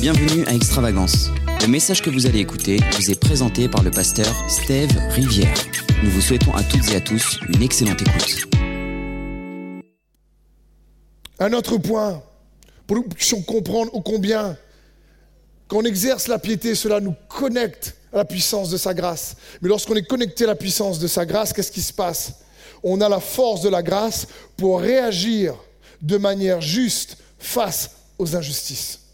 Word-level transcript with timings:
Bienvenue 0.00 0.44
à 0.46 0.52
Extravagance. 0.52 1.30
Le 1.62 1.68
message 1.68 2.02
que 2.02 2.10
vous 2.10 2.26
allez 2.26 2.40
écouter 2.40 2.78
vous 2.96 3.10
est 3.10 3.18
présenté 3.18 3.66
par 3.66 3.82
le 3.82 3.90
pasteur 3.90 4.26
Steve 4.48 4.90
Rivière. 5.10 5.56
Nous 6.04 6.10
vous 6.10 6.20
souhaitons 6.20 6.52
à 6.54 6.62
toutes 6.62 6.90
et 6.92 6.96
à 6.96 7.00
tous 7.00 7.40
une 7.48 7.62
excellente 7.62 8.02
écoute. 8.02 8.46
Un 11.38 11.52
autre 11.54 11.78
point, 11.78 12.22
pour 12.86 12.98
que 12.98 13.02
nous 13.02 13.08
puissions 13.08 13.40
comprendre 13.40 13.94
ô 13.94 14.02
combien, 14.02 14.58
quand 15.66 15.78
on 15.78 15.84
exerce 15.84 16.28
la 16.28 16.38
piété, 16.38 16.74
cela 16.74 17.00
nous 17.00 17.14
connecte 17.28 17.96
à 18.12 18.18
la 18.18 18.24
puissance 18.26 18.68
de 18.68 18.76
sa 18.76 18.92
grâce. 18.92 19.36
Mais 19.62 19.70
lorsqu'on 19.70 19.94
est 19.94 20.06
connecté 20.06 20.44
à 20.44 20.48
la 20.48 20.56
puissance 20.56 20.98
de 20.98 21.06
sa 21.06 21.24
grâce, 21.24 21.54
qu'est-ce 21.54 21.72
qui 21.72 21.82
se 21.82 21.94
passe? 21.94 22.34
On 22.82 23.00
a 23.00 23.08
la 23.08 23.20
force 23.20 23.62
de 23.62 23.70
la 23.70 23.82
grâce 23.82 24.26
pour 24.58 24.80
réagir 24.80 25.54
de 26.02 26.18
manière 26.18 26.60
juste 26.60 27.16
face 27.38 27.92
aux 28.18 28.36
injustices. 28.36 29.05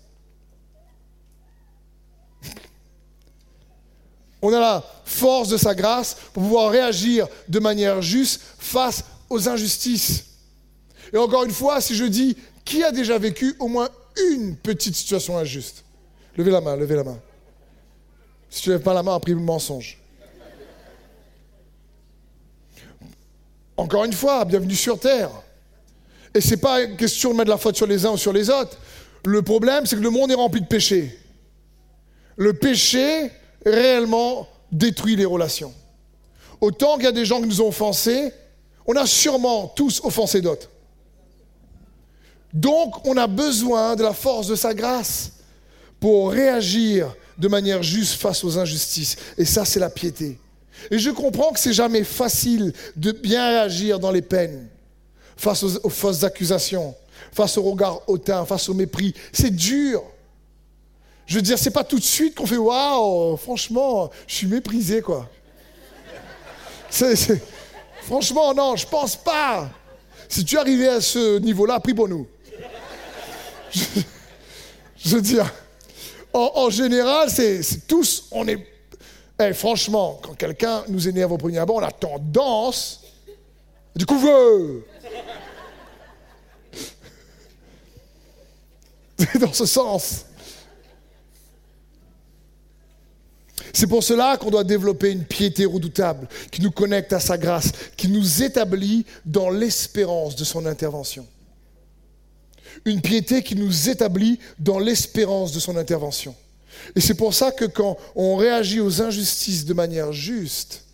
On 4.43 4.53
a 4.53 4.59
la 4.59 4.85
force 5.05 5.49
de 5.49 5.57
sa 5.57 5.75
grâce 5.75 6.17
pour 6.33 6.43
pouvoir 6.43 6.71
réagir 6.71 7.29
de 7.49 7.61
manière 7.61 8.03
juste 8.03 8.43
face 8.59 9.05
aux 9.31 9.49
injustices. 9.49 10.25
Et 11.13 11.17
encore 11.17 11.45
une 11.45 11.53
fois, 11.53 11.81
si 11.81 11.95
je 11.95 12.05
dis 12.05 12.37
qui 12.65 12.83
a 12.83 12.91
déjà 12.91 13.19
vécu 13.19 13.55
au 13.61 13.69
moins 13.69 13.89
une 14.35 14.57
petite 14.57 14.95
situation 14.95 15.39
injuste 15.39 15.85
Levez 16.37 16.51
la 16.51 16.61
main, 16.61 16.77
levez 16.77 16.97
la 16.97 17.05
main. 17.05 17.19
Si 18.49 18.63
tu 18.63 18.71
ne 18.71 18.75
lèves 18.75 18.83
pas 18.83 18.95
la 18.95 19.03
main, 19.03 19.15
après 19.15 19.33
le 19.33 19.39
mensonge. 19.39 19.99
Encore 23.77 24.05
une 24.05 24.13
fois, 24.13 24.45
bienvenue 24.45 24.75
sur 24.75 24.99
Terre. 24.99 25.31
Et 26.35 26.41
ce 26.41 26.51
n'est 26.51 26.57
pas 26.57 26.83
une 26.83 26.97
question 26.97 27.33
de 27.33 27.37
mettre 27.37 27.51
la 27.51 27.59
faute 27.59 27.77
sur 27.77 27.87
les 27.87 28.07
uns 28.07 28.13
ou 28.13 28.17
sur 28.17 28.33
les 28.33 28.49
autres. 28.49 28.79
Le 29.25 29.43
problème, 29.43 29.87
c'est 29.87 29.97
que 29.97 30.01
le 30.01 30.11
monde 30.11 30.31
est 30.31 30.35
rempli 30.37 30.61
de 30.61 30.67
péchés. 30.67 31.19
Le 32.37 32.55
péché, 32.55 33.31
réellement, 33.65 34.49
détruit 34.71 35.17
les 35.17 35.25
relations. 35.25 35.73
Autant 36.61 36.95
qu'il 36.95 37.05
y 37.05 37.09
a 37.09 37.13
des 37.13 37.25
gens 37.25 37.41
qui 37.41 37.49
nous 37.49 37.61
ont 37.61 37.69
offensés, 37.69 38.33
on 38.87 38.95
a 38.95 39.07
sûrement 39.07 39.69
tous 39.69 40.01
offensé 40.05 40.41
d'autres. 40.41 40.71
Donc, 42.53 43.07
on 43.07 43.17
a 43.17 43.27
besoin 43.27 43.97
de 43.97 44.03
la 44.03 44.13
force 44.13 44.47
de 44.47 44.55
sa 44.55 44.75
grâce 44.75 45.33
pour 45.99 46.31
réagir 46.31 47.15
de 47.39 47.49
manière 47.49 47.83
juste 47.83 48.21
face 48.21 48.45
aux 48.45 48.59
injustices. 48.59 49.17
Et 49.39 49.45
ça, 49.45 49.65
c'est 49.65 49.81
la 49.81 49.91
piété. 49.91 50.39
Et 50.91 50.99
je 50.99 51.11
comprends 51.11 51.53
que 51.53 51.61
c'est 51.61 51.73
jamais 51.73 52.05
facile 52.05 52.73
de 52.97 53.13
bien 53.13 53.49
réagir 53.49 53.99
dans 53.99 54.11
les 54.11 54.23
peines, 54.23 54.69
face 55.37 55.63
aux, 55.63 55.77
aux 55.85 55.91
fausses 55.91 56.25
accusations, 56.25 56.95
face 57.33 57.57
au 57.57 57.63
regard 57.63 58.03
hautain, 58.09 58.45
face 58.45 58.69
au 58.69 58.75
mépris. 58.75 59.15
C'est 59.33 59.55
dur. 59.55 60.03
Je 61.27 61.37
veux 61.37 61.43
dire, 61.43 61.59
c'est 61.59 61.71
pas 61.71 61.85
tout 61.85 61.99
de 61.99 62.05
suite 62.05 62.35
qu'on 62.35 62.47
fait 62.47 62.57
waouh, 62.57 63.37
franchement, 63.37 64.11
je 64.27 64.35
suis 64.35 64.47
méprisé, 64.47 65.01
quoi. 65.01 65.29
Franchement, 68.03 68.53
non, 68.53 68.77
je 68.77 68.87
pense 68.87 69.17
pas. 69.17 69.71
Si 70.29 70.45
tu 70.45 70.59
arrivais 70.59 70.89
à 70.89 71.01
ce 71.01 71.39
niveau-là, 71.39 71.81
prie 71.81 71.95
pour 71.95 72.09
nous. 72.09 72.27
Je, 73.73 75.17
veux 75.17 75.23
dire, 75.23 75.53
en, 76.33 76.71
général, 76.71 77.31
c'est, 77.31 77.87
tous, 77.87 78.29
on 78.31 78.47
est. 78.49 78.67
Eh, 79.41 79.53
franchement, 79.55 80.21
quand 80.23 80.35
quelqu'un 80.35 80.85
nous 80.89 81.09
énerve 81.09 81.33
au 81.33 81.39
premier 81.39 81.59
abord, 81.59 81.77
on 81.77 81.83
a 81.83 81.91
tendance. 81.91 83.01
Du 83.97 84.07
coup, 84.07 84.19
veux. 84.19 84.87
C'est 89.19 89.39
dans 89.39 89.53
ce 89.53 89.67
sens. 89.67 90.27
C'est 93.73 93.87
pour 93.87 94.05
cela 94.05 94.37
qu'on 94.37 94.51
doit 94.51 94.65
développer 94.65 95.11
une 95.11 95.25
piété 95.25 95.65
redoutable 95.65 96.29
qui 96.51 96.61
nous 96.61 96.71
connecte 96.71 97.13
à 97.13 97.21
sa 97.21 97.39
grâce, 97.39 97.73
qui 97.97 98.09
nous 98.09 98.43
établit 98.43 99.07
dans 99.25 99.49
l'espérance 99.49 100.37
de 100.37 100.45
son 100.45 100.67
intervention. 100.67 101.27
Une 102.85 103.01
piété 103.01 103.43
qui 103.43 103.57
nous 103.57 103.89
établit 103.89 104.39
dans 104.59 104.79
l'espérance 104.79 105.53
de 105.53 105.61
son 105.61 105.77
intervention. 105.77 106.35
Et 106.97 107.01
c'est 107.01 107.15
pour 107.15 107.33
ça 107.33 107.51
que 107.51 107.65
quand 107.65 107.97
on 108.15 108.37
réagit 108.37 108.81
aux 108.81 109.01
injustices 109.01 109.65
de 109.65 109.75
manière 109.75 110.13
juste, 110.13 110.85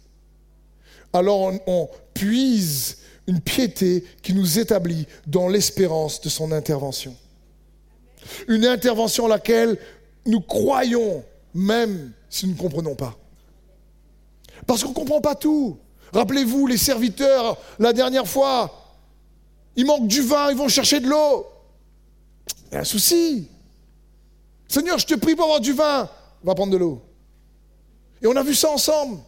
alors 1.12 1.41
on, 1.41 1.61
on 1.67 1.88
puise 2.15 2.99
une 3.27 3.41
piété 3.41 4.05
qui 4.22 4.34
nous 4.34 4.59
établit 4.59 5.06
dans 5.27 5.49
l'espérance 5.49 6.21
de 6.21 6.28
son 6.28 6.53
intervention. 6.53 7.15
Une 8.47 8.67
intervention 8.67 9.27
à 9.27 9.31
laquelle 9.31 9.78
nous 10.27 10.41
croyons 10.41 11.25
même 11.59 12.13
si 12.31 12.47
nous 12.47 12.53
ne 12.53 12.59
comprenons 12.59 12.95
pas. 12.95 13.19
Parce 14.67 14.85
qu'on 14.85 14.91
ne 14.91 14.95
comprend 14.95 15.21
pas 15.21 15.35
tout. 15.35 15.77
Rappelez-vous, 16.13 16.69
les 16.69 16.77
serviteurs, 16.77 17.59
la 17.81 17.93
dernière 17.93 18.29
fois, 18.29 18.97
il 19.75 19.85
manque 19.85 20.07
du 20.07 20.23
vin, 20.23 20.51
ils 20.51 20.57
vont 20.57 20.69
chercher 20.69 21.01
de 21.01 21.09
l'eau. 21.09 21.47
Il 22.71 22.75
y 22.75 22.77
a 22.77 22.81
un 22.81 22.85
souci. 22.85 23.49
Seigneur, 24.69 24.99
je 24.99 25.07
te 25.07 25.15
prie 25.15 25.35
pour 25.35 25.47
avoir 25.47 25.61
du 25.61 25.73
vin. 25.73 26.09
Va 26.45 26.55
prendre 26.55 26.73
de 26.73 26.77
l'eau. 26.77 27.03
Et 28.23 28.29
on 28.29 28.37
a 28.37 28.43
vu 28.43 28.55
ça 28.55 28.71
ensemble. 28.71 29.19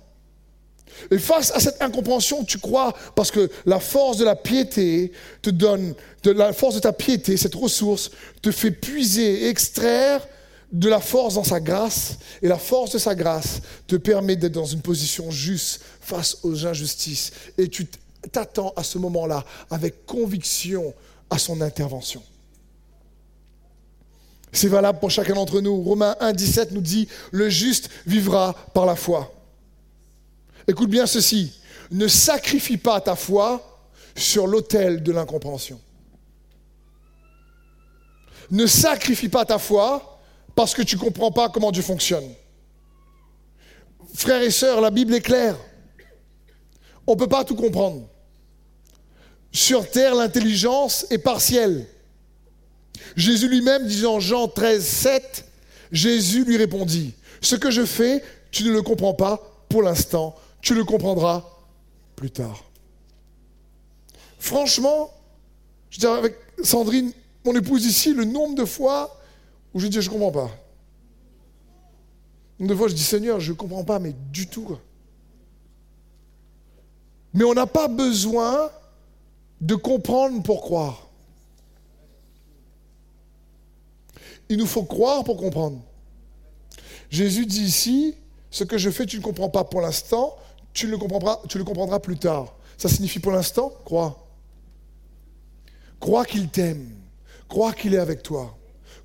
Et 1.10 1.18
face 1.18 1.50
à 1.50 1.58
cette 1.58 1.82
incompréhension, 1.82 2.44
tu 2.44 2.58
crois, 2.58 2.94
parce 3.16 3.30
que 3.32 3.50
la 3.66 3.80
force 3.80 4.18
de 4.18 4.24
la 4.24 4.36
piété 4.36 5.12
te 5.42 5.50
donne, 5.50 5.94
la 6.24 6.52
force 6.52 6.76
de 6.76 6.80
ta 6.80 6.92
piété, 6.92 7.36
cette 7.36 7.54
ressource, 7.54 8.12
te 8.40 8.52
fait 8.52 8.70
puiser, 8.70 9.48
extraire 9.48 10.26
de 10.72 10.88
la 10.88 11.00
force 11.00 11.34
dans 11.34 11.44
sa 11.44 11.60
grâce. 11.60 12.18
Et 12.42 12.48
la 12.48 12.58
force 12.58 12.92
de 12.92 12.98
sa 12.98 13.14
grâce 13.14 13.60
te 13.86 13.96
permet 13.96 14.36
d'être 14.36 14.52
dans 14.52 14.64
une 14.64 14.82
position 14.82 15.30
juste 15.30 15.82
face 16.00 16.38
aux 16.42 16.66
injustices. 16.66 17.32
Et 17.58 17.68
tu 17.68 17.86
t'attends 18.32 18.72
à 18.76 18.82
ce 18.82 18.98
moment-là 18.98 19.44
avec 19.70 20.06
conviction 20.06 20.94
à 21.28 21.38
son 21.38 21.60
intervention. 21.60 22.22
C'est 24.52 24.68
valable 24.68 24.98
pour 24.98 25.10
chacun 25.10 25.34
d'entre 25.34 25.60
nous. 25.60 25.80
Romains 25.82 26.16
1, 26.20 26.32
17 26.32 26.72
nous 26.72 26.80
dit, 26.80 27.08
le 27.30 27.48
juste 27.48 27.88
vivra 28.06 28.54
par 28.74 28.84
la 28.84 28.96
foi. 28.96 29.32
Écoute 30.66 30.90
bien 30.90 31.06
ceci, 31.06 31.52
ne 31.90 32.08
sacrifie 32.08 32.76
pas 32.76 33.00
ta 33.00 33.14
foi 33.14 33.80
sur 34.16 34.46
l'autel 34.46 35.02
de 35.02 35.12
l'incompréhension. 35.12 35.80
Ne 38.50 38.66
sacrifie 38.66 39.28
pas 39.28 39.44
ta 39.44 39.58
foi 39.58 40.19
parce 40.60 40.74
que 40.74 40.82
tu 40.82 40.96
ne 40.96 41.00
comprends 41.00 41.32
pas 41.32 41.48
comment 41.48 41.72
Dieu 41.72 41.80
fonctionne. 41.82 42.34
Frères 44.12 44.42
et 44.42 44.50
sœurs, 44.50 44.82
la 44.82 44.90
Bible 44.90 45.14
est 45.14 45.22
claire. 45.22 45.56
On 47.06 47.14
ne 47.14 47.18
peut 47.18 47.28
pas 47.28 47.44
tout 47.44 47.54
comprendre. 47.54 48.06
Sur 49.52 49.90
terre, 49.90 50.14
l'intelligence 50.14 51.06
est 51.08 51.16
partielle. 51.16 51.86
Jésus 53.16 53.48
lui-même 53.48 53.86
dit 53.86 54.04
en 54.04 54.20
Jean 54.20 54.48
13, 54.48 54.84
7, 54.84 55.44
Jésus 55.92 56.44
lui 56.44 56.58
répondit, 56.58 57.14
ce 57.40 57.56
que 57.56 57.70
je 57.70 57.86
fais, 57.86 58.22
tu 58.50 58.64
ne 58.64 58.70
le 58.70 58.82
comprends 58.82 59.14
pas 59.14 59.64
pour 59.70 59.82
l'instant, 59.82 60.36
tu 60.60 60.74
le 60.74 60.84
comprendras 60.84 61.42
plus 62.16 62.30
tard. 62.30 62.64
Franchement, 64.38 65.10
je 65.88 66.00
dirais 66.00 66.18
avec 66.18 66.36
Sandrine, 66.62 67.12
mon 67.46 67.56
épouse 67.56 67.86
ici, 67.86 68.12
le 68.12 68.24
nombre 68.24 68.56
de 68.56 68.66
fois 68.66 69.19
où 69.74 69.80
je 69.80 69.86
dis 69.86 70.00
je 70.00 70.08
ne 70.08 70.12
comprends 70.12 70.32
pas. 70.32 70.50
Le 72.58 72.64
nombre 72.64 72.74
de 72.74 72.78
fois 72.78 72.88
je 72.88 72.94
dis 72.94 73.02
Seigneur, 73.02 73.40
je 73.40 73.52
ne 73.52 73.56
comprends 73.56 73.84
pas, 73.84 73.98
mais 73.98 74.14
du 74.30 74.46
tout. 74.46 74.76
Mais 77.32 77.44
on 77.44 77.54
n'a 77.54 77.66
pas 77.66 77.88
besoin 77.88 78.70
de 79.60 79.74
comprendre 79.74 80.42
pour 80.42 80.62
croire. 80.62 81.08
Il 84.48 84.58
nous 84.58 84.66
faut 84.66 84.82
croire 84.82 85.22
pour 85.22 85.36
comprendre. 85.36 85.80
Jésus 87.08 87.46
dit 87.46 87.62
ici, 87.62 88.16
ce 88.50 88.64
que 88.64 88.78
je 88.78 88.90
fais, 88.90 89.06
tu 89.06 89.18
ne 89.18 89.22
comprends 89.22 89.48
pas 89.48 89.64
pour 89.64 89.80
l'instant, 89.80 90.36
tu 90.72 90.88
le 90.88 90.98
comprendras, 90.98 91.40
tu 91.48 91.58
le 91.58 91.64
comprendras 91.64 92.00
plus 92.00 92.18
tard. 92.18 92.54
Ça 92.76 92.88
signifie 92.88 93.20
pour 93.20 93.32
l'instant, 93.32 93.72
crois. 93.84 94.26
Crois 96.00 96.24
qu'il 96.24 96.48
t'aime. 96.48 96.96
Crois 97.48 97.72
qu'il 97.72 97.94
est 97.94 97.98
avec 97.98 98.22
toi. 98.22 98.56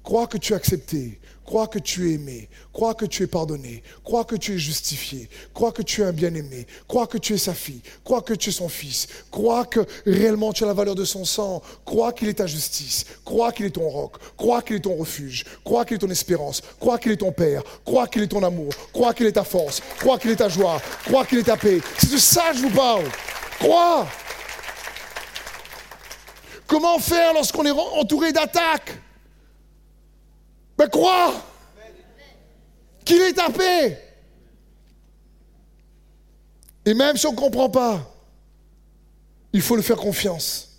Crois 0.06 0.28
que 0.28 0.38
tu 0.38 0.54
es 0.54 0.56
accepté. 0.56 1.20
Crois 1.44 1.68
que 1.68 1.80
tu 1.80 2.12
es 2.12 2.14
aimé. 2.14 2.48
Crois 2.72 2.94
que 2.94 3.06
tu 3.06 3.24
es 3.24 3.28
pardonné. 3.28 3.82
Crois 4.04 4.24
que 4.24 4.36
tu 4.36 4.54
es 4.54 4.60
justifié. 4.60 5.28
Crois 5.52 5.72
que 5.72 5.82
tu 5.82 6.02
es 6.02 6.06
un 6.06 6.12
bien-aimé. 6.12 6.68
Crois 6.88 7.08
que 7.08 7.18
tu 7.18 7.34
es 7.34 7.40
sa 7.40 7.56
fille. 7.56 7.82
Crois 8.04 8.22
que 8.22 8.36
tu 8.36 8.50
es 8.50 8.54
son 8.54 8.70
fils. 8.70 9.08
Crois 9.32 9.66
que 9.66 9.80
réellement 10.06 10.54
tu 10.54 10.64
as 10.64 10.68
la 10.68 10.74
valeur 10.74 10.94
de 10.94 11.06
son 11.06 11.26
sang. 11.26 11.64
Crois 11.86 12.14
qu'il 12.14 12.30
est 12.30 12.36
ta 12.36 12.46
justice. 12.46 13.06
Crois 13.26 13.52
qu'il 13.52 13.66
est 13.66 13.72
ton 13.72 13.90
roc. 13.90 14.18
Crois 14.38 14.62
qu'il 14.62 14.76
est 14.76 14.82
ton 14.82 14.96
refuge. 14.96 15.44
Crois 15.64 15.86
qu'il 15.86 15.96
est 15.96 16.00
ton 16.00 16.10
espérance. 16.12 16.62
Crois 16.80 17.00
qu'il 17.00 17.12
est 17.12 17.18
ton 17.18 17.32
père. 17.32 17.64
Crois 17.84 18.08
qu'il 18.08 18.22
est 18.22 18.28
ton 18.28 18.44
amour. 18.44 18.72
Crois 18.94 19.16
qu'il 19.16 19.26
est 19.26 19.32
ta 19.32 19.44
force. 19.44 19.82
Crois 20.00 20.20
qu'il 20.20 20.30
est 20.30 20.36
ta 20.36 20.50
joie. 20.50 20.80
Crois 21.06 21.26
qu'il 21.26 21.40
est 21.40 21.44
ta 21.44 21.58
paix. 21.58 21.80
C'est 21.98 22.12
de 22.12 22.18
ça 22.18 22.52
que 22.52 22.58
je 22.58 22.62
vous 22.62 22.76
parle. 22.76 23.06
Crois. 23.60 24.08
Comment 26.68 27.00
faire 27.00 27.34
lorsqu'on 27.34 27.66
est 27.66 27.72
entouré 27.72 28.32
d'attaques? 28.32 29.00
Mais 30.78 30.90
crois 30.90 31.34
qu'il 33.04 33.22
est 33.22 33.34
ta 33.34 33.50
paix. 33.50 34.02
Et 36.86 36.94
même 36.94 37.18
si 37.18 37.26
on 37.26 37.32
ne 37.32 37.38
comprend 37.38 37.70
pas, 37.70 38.12
il 39.54 39.62
faut 39.62 39.76
le 39.76 39.82
faire 39.82 39.98
confiance. 39.98 40.70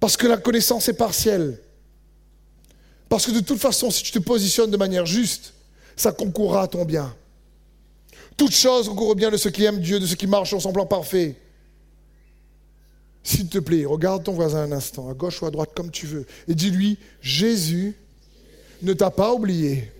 Parce 0.00 0.16
que 0.16 0.26
la 0.26 0.36
connaissance 0.36 0.88
est 0.88 0.94
partielle. 0.94 1.60
Parce 3.08 3.26
que 3.26 3.30
de 3.30 3.40
toute 3.40 3.58
façon, 3.58 3.90
si 3.90 4.02
tu 4.02 4.12
te 4.12 4.18
positionnes 4.18 4.70
de 4.70 4.76
manière 4.76 5.06
juste, 5.06 5.54
ça 5.96 6.12
concourra 6.12 6.62
à 6.62 6.68
ton 6.68 6.84
bien. 6.84 7.14
Toute 8.36 8.52
chose 8.52 8.88
concourt 8.88 9.10
au 9.10 9.14
bien 9.14 9.30
de 9.30 9.36
ceux 9.36 9.50
qui 9.50 9.64
aiment 9.64 9.80
Dieu, 9.80 10.00
de 10.00 10.06
ceux 10.06 10.16
qui 10.16 10.26
marchent 10.26 10.48
sur 10.48 10.60
son 10.60 10.72
plan 10.72 10.86
parfait. 10.86 11.36
S'il 13.22 13.48
te 13.48 13.58
plaît, 13.58 13.84
regarde 13.86 14.24
ton 14.24 14.32
voisin 14.32 14.64
un 14.64 14.72
instant, 14.72 15.08
à 15.08 15.14
gauche 15.14 15.40
ou 15.40 15.46
à 15.46 15.50
droite, 15.50 15.70
comme 15.74 15.90
tu 15.90 16.06
veux, 16.06 16.26
et 16.46 16.54
dis-lui, 16.54 16.98
Jésus 17.22 17.96
ne 18.84 18.92
t'a 18.92 19.10
pas 19.10 19.32
oublié. 19.32 19.90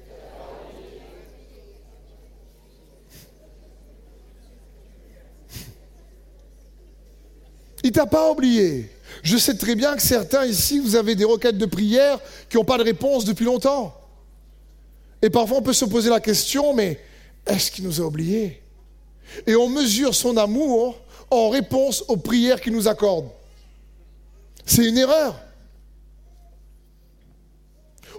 Il 7.82 7.92
t'a 7.92 8.06
pas 8.06 8.30
oublié. 8.30 8.90
Je 9.22 9.36
sais 9.36 9.56
très 9.56 9.74
bien 9.74 9.94
que 9.94 10.02
certains 10.02 10.46
ici, 10.46 10.78
vous 10.78 10.96
avez 10.96 11.14
des 11.14 11.24
requêtes 11.24 11.58
de 11.58 11.66
prière 11.66 12.18
qui 12.48 12.56
n'ont 12.56 12.64
pas 12.64 12.78
de 12.78 12.82
réponse 12.82 13.24
depuis 13.24 13.44
longtemps. 13.44 13.94
Et 15.20 15.30
parfois, 15.30 15.58
on 15.58 15.62
peut 15.62 15.72
se 15.74 15.84
poser 15.84 16.10
la 16.10 16.20
question, 16.20 16.74
mais 16.74 16.98
est-ce 17.46 17.70
qu'il 17.70 17.84
nous 17.84 18.00
a 18.00 18.04
oubliés? 18.04 18.62
Et 19.46 19.54
on 19.54 19.68
mesure 19.68 20.14
son 20.14 20.36
amour 20.36 20.98
en 21.30 21.50
réponse 21.50 22.04
aux 22.08 22.16
prières 22.16 22.60
qu'il 22.60 22.72
nous 22.72 22.88
accorde. 22.88 23.28
C'est 24.64 24.86
une 24.86 24.98
erreur. 24.98 25.43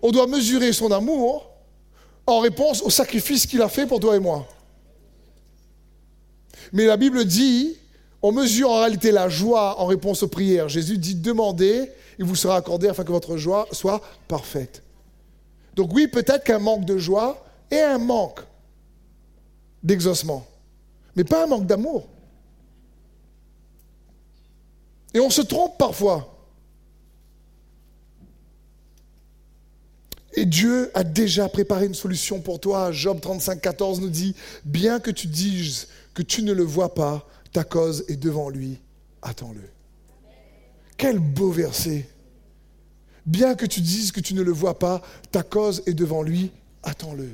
On 0.02 0.12
doit 0.12 0.28
mesurer 0.28 0.74
son 0.74 0.92
amour 0.92 1.50
en 2.28 2.40
réponse 2.40 2.82
au 2.82 2.90
sacrifice 2.90 3.46
qu'il 3.46 3.62
a 3.62 3.70
fait 3.70 3.86
pour 3.86 4.00
toi 4.00 4.16
et 4.16 4.20
moi. 4.20 4.48
Mais 6.74 6.86
la 6.86 6.98
Bible 6.98 7.26
dit, 7.26 7.78
on 8.22 8.32
mesure 8.32 8.72
en 8.72 8.80
réalité 8.80 9.12
la 9.12 9.30
joie 9.30 9.80
en 9.80 9.86
réponse 9.86 10.24
aux 10.24 10.28
prières. 10.28 10.68
Jésus 10.68 10.98
dit, 10.98 11.16
demandez, 11.16 11.92
il 12.18 12.26
vous 12.26 12.36
sera 12.36 12.56
accordé 12.56 12.88
afin 12.88 13.04
que 13.04 13.12
votre 13.12 13.38
joie 13.38 13.68
soit 13.72 14.02
parfaite. 14.28 14.82
Donc 15.76 15.94
oui, 15.94 16.08
peut-être 16.08 16.44
qu'un 16.44 16.60
manque 16.60 16.86
de 16.86 16.98
joie 16.98 17.46
est 17.70 17.82
un 17.82 17.98
manque 17.98 18.40
d'exaucement, 19.84 20.46
mais 21.16 21.24
pas 21.24 21.44
un 21.44 21.48
manque 21.48 21.68
d'amour. 21.68 22.08
Et 25.14 25.20
on 25.20 25.30
se 25.30 25.42
trompe 25.42 25.78
parfois. 25.78 26.35
Et 30.36 30.46
Dieu 30.46 30.92
a 30.94 31.04
déjà 31.04 31.48
préparé 31.48 31.86
une 31.86 31.94
solution 31.94 32.42
pour 32.42 32.60
toi. 32.60 32.92
Job 32.92 33.22
35, 33.22 33.62
14 33.62 34.02
nous 34.02 34.10
dit, 34.10 34.36
bien 34.66 35.00
que 35.00 35.12
tu 35.12 35.28
dises 35.28 35.88
que 36.14 36.22
tu 36.22 36.44
ne 36.44 36.54
le 36.54 36.64
vois 36.64 36.94
pas, 36.94 37.28
ta 37.54 37.64
cause 37.64 38.04
est 38.10 38.18
devant 38.18 38.50
lui, 38.50 38.80
attends-le. 39.22 39.62
Quel 40.98 41.20
beau 41.20 41.52
verset. 41.52 42.10
Bien 43.26 43.56
que 43.56 43.66
tu 43.66 43.82
dises 43.82 44.12
que 44.12 44.20
tu 44.20 44.34
ne 44.34 44.42
le 44.42 44.52
vois 44.52 44.78
pas, 44.78 45.02
ta 45.32 45.42
cause 45.42 45.82
est 45.86 45.94
devant 45.94 46.22
lui, 46.22 46.52
attends-le. 46.84 47.30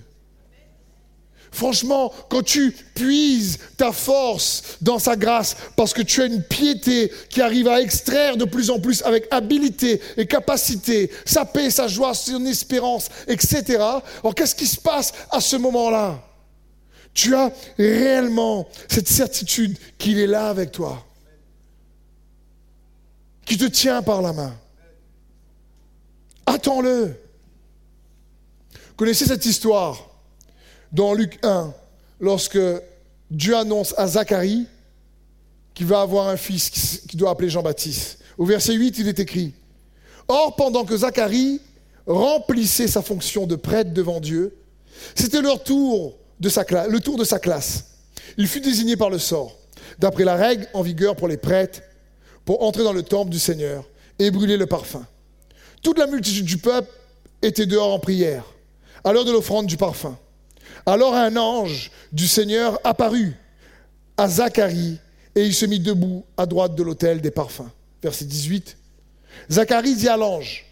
Franchement, 1.51 2.13
quand 2.29 2.43
tu 2.43 2.71
puises 2.71 3.59
ta 3.75 3.91
force 3.91 4.77
dans 4.81 4.99
sa 4.99 5.17
grâce, 5.17 5.57
parce 5.75 5.93
que 5.93 6.01
tu 6.01 6.21
as 6.21 6.25
une 6.25 6.41
piété 6.41 7.11
qui 7.29 7.41
arrive 7.41 7.67
à 7.67 7.81
extraire 7.81 8.37
de 8.37 8.45
plus 8.45 8.69
en 8.69 8.79
plus 8.79 9.03
avec 9.03 9.27
habilité 9.31 10.01
et 10.15 10.25
capacité 10.25 11.11
sa 11.25 11.43
paix, 11.43 11.69
sa 11.69 11.89
joie, 11.89 12.13
son 12.13 12.45
espérance, 12.45 13.09
etc. 13.27 13.63
Alors 14.23 14.33
qu'est-ce 14.33 14.55
qui 14.55 14.65
se 14.65 14.79
passe 14.79 15.11
à 15.29 15.41
ce 15.41 15.57
moment-là? 15.57 16.23
Tu 17.13 17.35
as 17.35 17.51
réellement 17.77 18.69
cette 18.87 19.09
certitude 19.09 19.77
qu'il 19.97 20.19
est 20.19 20.27
là 20.27 20.47
avec 20.47 20.71
toi, 20.71 21.05
qui 23.45 23.57
te 23.57 23.65
tient 23.65 24.01
par 24.01 24.21
la 24.21 24.31
main. 24.31 24.55
Attends-le. 26.45 27.13
Connaissez 28.95 29.25
cette 29.25 29.45
histoire 29.45 30.10
dans 30.91 31.13
Luc 31.13 31.39
1, 31.43 31.73
lorsque 32.19 32.59
Dieu 33.29 33.55
annonce 33.55 33.93
à 33.97 34.07
Zacharie 34.07 34.67
qu'il 35.73 35.85
va 35.85 36.01
avoir 36.01 36.27
un 36.27 36.37
fils 36.37 36.69
qu'il 37.07 37.19
doit 37.19 37.31
appeler 37.31 37.49
Jean-Baptiste. 37.49 38.19
Au 38.37 38.45
verset 38.45 38.73
8, 38.73 38.99
il 38.99 39.07
est 39.07 39.19
écrit 39.19 39.53
Or, 40.27 40.55
pendant 40.55 40.85
que 40.85 40.95
Zacharie 40.97 41.61
remplissait 42.05 42.87
sa 42.87 43.01
fonction 43.01 43.47
de 43.47 43.55
prêtre 43.55 43.93
devant 43.93 44.19
Dieu, 44.19 44.57
c'était 45.15 45.41
leur 45.41 45.57
le 45.57 46.99
tour 46.99 47.17
de 47.17 47.23
sa 47.23 47.39
classe. 47.39 47.85
Il 48.37 48.47
fut 48.47 48.61
désigné 48.61 48.95
par 48.95 49.09
le 49.09 49.19
sort, 49.19 49.57
d'après 49.99 50.23
la 50.23 50.35
règle 50.35 50.67
en 50.73 50.81
vigueur 50.81 51.15
pour 51.15 51.27
les 51.27 51.37
prêtres, 51.37 51.81
pour 52.45 52.63
entrer 52.63 52.83
dans 52.83 52.93
le 52.93 53.03
temple 53.03 53.29
du 53.29 53.39
Seigneur 53.39 53.83
et 54.19 54.31
brûler 54.31 54.57
le 54.57 54.65
parfum. 54.65 55.05
Toute 55.81 55.97
la 55.97 56.07
multitude 56.07 56.45
du 56.45 56.57
peuple 56.57 56.89
était 57.41 57.65
dehors 57.65 57.93
en 57.93 57.99
prière, 57.99 58.45
à 59.03 59.13
l'heure 59.13 59.25
de 59.25 59.31
l'offrande 59.31 59.65
du 59.65 59.77
parfum. 59.77 60.17
Alors 60.85 61.13
un 61.15 61.35
ange 61.37 61.91
du 62.11 62.27
Seigneur 62.27 62.79
apparut 62.83 63.35
à 64.17 64.27
Zacharie 64.27 64.97
et 65.35 65.45
il 65.45 65.53
se 65.53 65.65
mit 65.65 65.79
debout 65.79 66.25
à 66.37 66.45
droite 66.45 66.75
de 66.75 66.83
l'autel 66.83 67.21
des 67.21 67.31
parfums. 67.31 67.69
Verset 68.01 68.25
18. 68.25 68.77
Zacharie 69.49 69.95
dit 69.95 70.09
à 70.09 70.17
l'ange, 70.17 70.65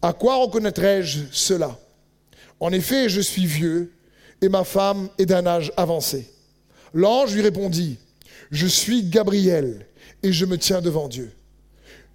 à 0.00 0.12
quoi 0.12 0.36
reconnaîtrai-je 0.36 1.20
cela? 1.32 1.78
En 2.60 2.72
effet, 2.72 3.08
je 3.08 3.20
suis 3.20 3.46
vieux 3.46 3.92
et 4.40 4.48
ma 4.48 4.64
femme 4.64 5.08
est 5.18 5.26
d'un 5.26 5.46
âge 5.46 5.72
avancé. 5.76 6.30
L'ange 6.94 7.34
lui 7.34 7.42
répondit, 7.42 7.98
je 8.50 8.66
suis 8.66 9.02
Gabriel 9.04 9.86
et 10.22 10.32
je 10.32 10.46
me 10.46 10.56
tiens 10.56 10.80
devant 10.80 11.08
Dieu. 11.08 11.32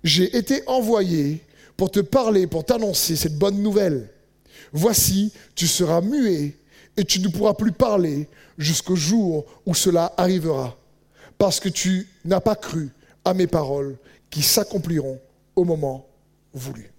J'ai 0.03 0.35
été 0.35 0.63
envoyé 0.67 1.41
pour 1.77 1.91
te 1.91 1.99
parler, 1.99 2.47
pour 2.47 2.65
t'annoncer 2.65 3.15
cette 3.15 3.37
bonne 3.37 3.61
nouvelle. 3.61 4.09
Voici, 4.71 5.31
tu 5.55 5.67
seras 5.67 6.01
muet 6.01 6.55
et 6.97 7.03
tu 7.03 7.19
ne 7.19 7.27
pourras 7.27 7.53
plus 7.53 7.71
parler 7.71 8.29
jusqu'au 8.57 8.95
jour 8.95 9.45
où 9.65 9.73
cela 9.73 10.13
arrivera, 10.17 10.77
parce 11.37 11.59
que 11.59 11.69
tu 11.69 12.07
n'as 12.25 12.39
pas 12.39 12.55
cru 12.55 12.91
à 13.25 13.33
mes 13.33 13.47
paroles 13.47 13.97
qui 14.29 14.41
s'accompliront 14.41 15.19
au 15.55 15.63
moment 15.63 16.07
voulu. 16.53 16.91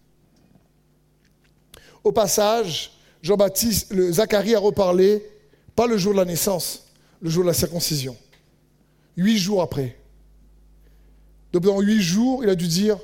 Au 2.02 2.12
passage, 2.12 2.92
Jean-Baptiste, 3.22 3.94
Zacharie 4.12 4.54
a 4.54 4.58
reparlé, 4.58 5.24
pas 5.74 5.86
le 5.86 5.96
jour 5.96 6.12
de 6.12 6.18
la 6.18 6.24
naissance, 6.24 6.86
le 7.20 7.30
jour 7.30 7.42
de 7.42 7.48
la 7.48 7.54
circoncision. 7.54 8.16
Huit 9.16 9.38
jours 9.38 9.62
après. 9.62 9.96
Donc 11.52 11.62
dans 11.62 11.80
huit 11.80 12.02
jours, 12.02 12.42
il 12.42 12.50
a 12.50 12.54
dû 12.54 12.66
dire 12.66 12.98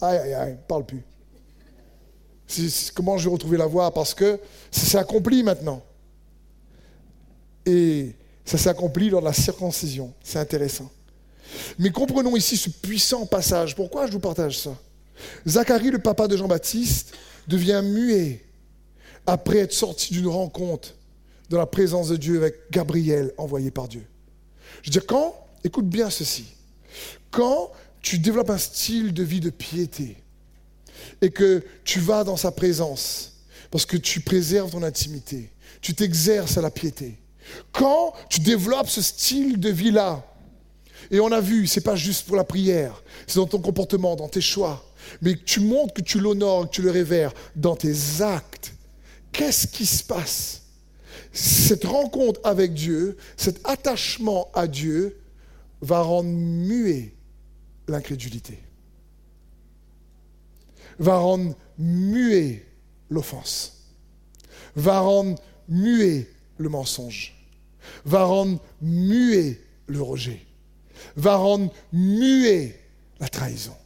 Aïe, 0.00 0.18
aïe, 0.18 0.34
aïe, 0.34 0.58
parle 0.68 0.84
plus. 0.84 1.02
comment 2.94 3.18
je 3.18 3.28
vais 3.28 3.32
retrouver 3.32 3.56
la 3.56 3.66
voix? 3.66 3.92
Parce 3.92 4.14
que 4.14 4.38
ça 4.70 4.86
s'est 4.86 4.98
accompli 4.98 5.42
maintenant. 5.42 5.82
Et 7.66 8.14
ça 8.44 8.56
s'est 8.56 8.68
accompli 8.68 9.10
lors 9.10 9.20
de 9.20 9.26
la 9.26 9.32
circoncision. 9.32 10.14
C'est 10.22 10.38
intéressant. 10.38 10.90
Mais 11.78 11.90
comprenons 11.90 12.36
ici 12.36 12.56
ce 12.56 12.70
puissant 12.70 13.26
passage. 13.26 13.74
Pourquoi 13.74 14.06
je 14.06 14.12
vous 14.12 14.20
partage 14.20 14.58
ça? 14.58 14.76
Zacharie, 15.46 15.90
le 15.90 15.98
papa 15.98 16.28
de 16.28 16.36
Jean-Baptiste, 16.36 17.14
devient 17.48 17.82
muet 17.84 18.44
après 19.26 19.58
être 19.58 19.72
sorti 19.72 20.12
d'une 20.12 20.28
rencontre 20.28 20.94
dans 21.48 21.58
la 21.58 21.66
présence 21.66 22.08
de 22.08 22.16
Dieu 22.16 22.36
avec 22.36 22.70
Gabriel 22.70 23.32
envoyé 23.38 23.70
par 23.70 23.88
Dieu. 23.88 24.04
Je 24.82 24.88
veux 24.88 24.92
dire, 24.92 25.06
quand, 25.06 25.34
écoute 25.64 25.88
bien 25.88 26.10
ceci, 26.10 26.46
quand 27.30 27.70
tu 28.00 28.18
développes 28.18 28.50
un 28.50 28.58
style 28.58 29.12
de 29.12 29.22
vie 29.22 29.40
de 29.40 29.50
piété 29.50 30.16
et 31.20 31.30
que 31.30 31.64
tu 31.84 32.00
vas 32.00 32.24
dans 32.24 32.36
sa 32.36 32.52
présence 32.52 33.32
parce 33.70 33.86
que 33.86 33.96
tu 33.96 34.20
préserves 34.20 34.70
ton 34.70 34.82
intimité, 34.82 35.50
tu 35.80 35.94
t'exerces 35.94 36.56
à 36.56 36.62
la 36.62 36.70
piété, 36.70 37.16
quand 37.72 38.14
tu 38.28 38.40
développes 38.40 38.88
ce 38.88 39.02
style 39.02 39.58
de 39.60 39.70
vie-là, 39.70 40.24
et 41.10 41.20
on 41.20 41.30
a 41.30 41.40
vu, 41.40 41.66
c'est 41.66 41.82
pas 41.82 41.96
juste 41.96 42.26
pour 42.26 42.36
la 42.36 42.44
prière, 42.44 43.02
c'est 43.26 43.36
dans 43.36 43.46
ton 43.46 43.60
comportement, 43.60 44.16
dans 44.16 44.28
tes 44.28 44.40
choix, 44.40 44.84
mais 45.22 45.36
tu 45.36 45.60
montres 45.60 45.94
que 45.94 46.02
tu 46.02 46.18
l'honores, 46.18 46.68
que 46.68 46.74
tu 46.74 46.82
le 46.82 46.90
révères 46.90 47.32
dans 47.54 47.76
tes 47.76 48.20
actes. 48.20 48.72
Qu'est-ce 49.30 49.66
qui 49.66 49.86
se 49.86 50.02
passe? 50.02 50.62
Cette 51.32 51.84
rencontre 51.84 52.40
avec 52.44 52.72
Dieu, 52.72 53.16
cet 53.36 53.60
attachement 53.64 54.50
à 54.54 54.66
Dieu 54.66 55.20
va 55.82 56.00
rendre 56.00 56.30
muet 56.30 57.14
l'incrédulité, 57.86 58.58
va 60.98 61.18
rendre 61.18 61.54
muet 61.78 62.66
l'offense, 63.10 63.84
va 64.74 65.00
rendre 65.00 65.38
muet 65.68 66.28
le 66.56 66.68
mensonge 66.68 67.35
va 68.06 68.24
rendre 68.24 68.60
muet 68.80 69.60
le 69.86 70.00
rejet, 70.00 70.46
va 71.16 71.36
rendre 71.36 71.70
muet 71.92 72.80
la 73.20 73.28
trahison, 73.28 73.76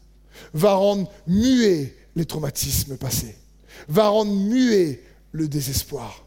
va 0.54 0.74
rendre 0.74 1.10
muet 1.26 1.96
les 2.14 2.26
traumatismes 2.26 2.96
passés, 2.96 3.36
va 3.88 4.08
rendre 4.08 4.32
muet 4.32 5.02
le 5.32 5.48
désespoir, 5.48 6.24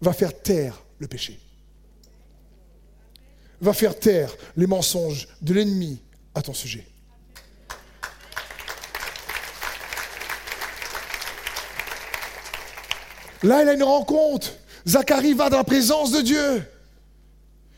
va 0.00 0.12
faire 0.12 0.40
taire 0.40 0.82
le 0.98 1.08
péché, 1.08 1.38
va 3.60 3.72
faire 3.72 3.98
taire 3.98 4.34
les 4.56 4.66
mensonges 4.66 5.28
de 5.42 5.54
l'ennemi 5.54 6.00
à 6.34 6.42
ton 6.42 6.54
sujet. 6.54 6.86
Là, 13.42 13.62
il 13.62 13.68
a 13.68 13.74
une 13.74 13.84
rencontre. 13.84 14.52
Zacharie 14.86 15.34
va 15.34 15.50
dans 15.50 15.58
la 15.58 15.64
présence 15.64 16.12
de 16.12 16.20
Dieu. 16.20 16.62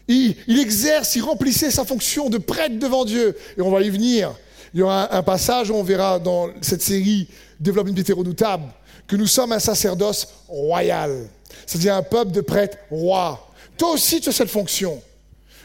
Il, 0.09 0.59
exerce, 0.59 1.14
il 1.14 1.23
remplissait 1.23 1.71
sa 1.71 1.85
fonction 1.85 2.28
de 2.28 2.38
prêtre 2.38 2.78
devant 2.78 3.04
Dieu. 3.04 3.37
Et 3.57 3.61
on 3.61 3.71
va 3.71 3.80
y 3.80 3.90
venir. 3.90 4.35
Il 4.75 4.80
y 4.80 4.83
aura 4.83 5.14
un, 5.14 5.23
passage 5.23 5.71
où 5.71 5.75
on 5.75 5.85
verra 5.85 6.19
dans 6.19 6.50
cette 6.61 6.83
série 6.83 7.28
Développe 7.61 7.88
une 7.88 7.95
piété 7.95 8.12
redoutable 8.12 8.64
que 9.07 9.16
nous 9.16 9.26
sommes 9.26 9.52
un 9.52 9.59
sacerdoce 9.59 10.26
royal. 10.49 11.28
C'est-à-dire 11.66 11.95
un 11.95 12.02
peuple 12.02 12.33
de 12.33 12.40
prêtres 12.40 12.78
rois. 12.90 13.52
Toi 13.76 13.92
aussi, 13.92 14.21
tu 14.21 14.30
as 14.30 14.33
cette 14.33 14.50
fonction 14.50 15.00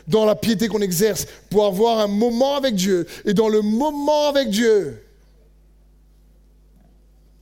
dans 0.08 0.26
la 0.26 0.36
piété 0.36 0.68
qu'on 0.68 0.82
exerce 0.82 1.26
pour 1.50 1.66
avoir 1.66 2.00
un 2.00 2.08
moment 2.08 2.56
avec 2.56 2.76
Dieu. 2.76 3.08
Et 3.26 3.34
dans 3.34 3.50
le 3.50 3.62
moment 3.62 4.28
avec 4.28 4.50
Dieu, 4.50 5.04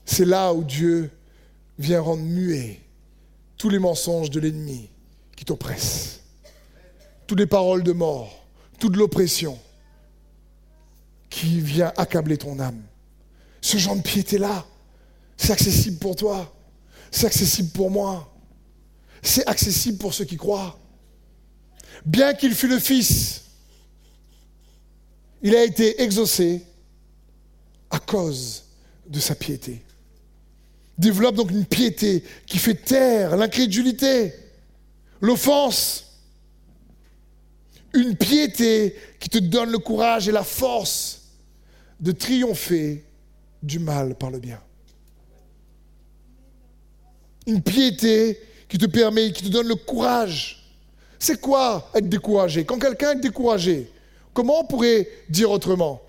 c'est 0.05 0.25
là 0.25 0.53
où 0.53 0.63
Dieu 0.63 1.09
vient 1.77 2.01
rendre 2.01 2.23
muet 2.23 2.82
tous 3.63 3.69
les 3.69 3.79
mensonges 3.79 4.29
de 4.29 4.41
l'ennemi 4.41 4.89
qui 5.37 5.45
t'oppressent, 5.45 6.19
toutes 7.25 7.39
les 7.39 7.47
paroles 7.47 7.81
de 7.81 7.93
mort, 7.93 8.45
toute 8.77 8.97
l'oppression 8.97 9.57
qui 11.29 11.61
vient 11.61 11.93
accabler 11.95 12.37
ton 12.37 12.59
âme. 12.59 12.81
Ce 13.61 13.77
genre 13.77 13.95
de 13.95 14.01
piété-là, 14.01 14.65
c'est 15.37 15.53
accessible 15.53 15.97
pour 15.97 16.17
toi, 16.17 16.53
c'est 17.09 17.25
accessible 17.25 17.69
pour 17.69 17.89
moi, 17.89 18.35
c'est 19.21 19.47
accessible 19.47 19.97
pour 19.97 20.13
ceux 20.13 20.25
qui 20.25 20.35
croient. 20.35 20.77
Bien 22.05 22.33
qu'il 22.33 22.55
fût 22.55 22.67
le 22.67 22.79
Fils, 22.79 23.45
il 25.41 25.55
a 25.55 25.63
été 25.63 26.01
exaucé 26.01 26.65
à 27.89 27.99
cause 27.99 28.65
de 29.07 29.21
sa 29.21 29.35
piété. 29.35 29.81
Développe 30.97 31.35
donc 31.35 31.51
une 31.51 31.65
piété 31.65 32.23
qui 32.45 32.59
fait 32.59 32.75
taire 32.75 33.35
l'incrédulité, 33.35 34.33
l'offense. 35.21 36.05
Une 37.93 38.15
piété 38.15 38.95
qui 39.19 39.29
te 39.29 39.37
donne 39.37 39.71
le 39.71 39.79
courage 39.79 40.27
et 40.27 40.31
la 40.31 40.43
force 40.43 41.21
de 41.99 42.11
triompher 42.11 43.03
du 43.61 43.79
mal 43.79 44.15
par 44.15 44.29
le 44.29 44.39
bien. 44.39 44.59
Une 47.45 47.61
piété 47.61 48.39
qui 48.67 48.77
te 48.77 48.85
permet, 48.85 49.31
qui 49.31 49.43
te 49.43 49.49
donne 49.49 49.67
le 49.67 49.75
courage. 49.75 50.63
C'est 51.19 51.39
quoi 51.39 51.89
être 51.93 52.09
découragé? 52.09 52.65
Quand 52.65 52.79
quelqu'un 52.79 53.11
est 53.11 53.21
découragé, 53.21 53.91
comment 54.33 54.61
on 54.61 54.65
pourrait 54.65 55.07
dire 55.29 55.51
autrement? 55.51 56.01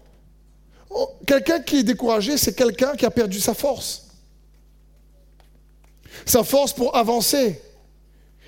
Oh, 0.91 1.11
Quelqu'un 1.27 1.61
qui 1.61 1.79
est 1.79 1.83
découragé, 1.85 2.37
c'est 2.37 2.55
quelqu'un 2.55 2.95
qui 2.97 3.05
a 3.05 3.11
perdu 3.11 3.41
sa 3.41 3.55
force 3.55 4.05
sa 6.27 6.45
force 6.45 6.73
pour 6.73 6.97
avancer. 6.97 7.61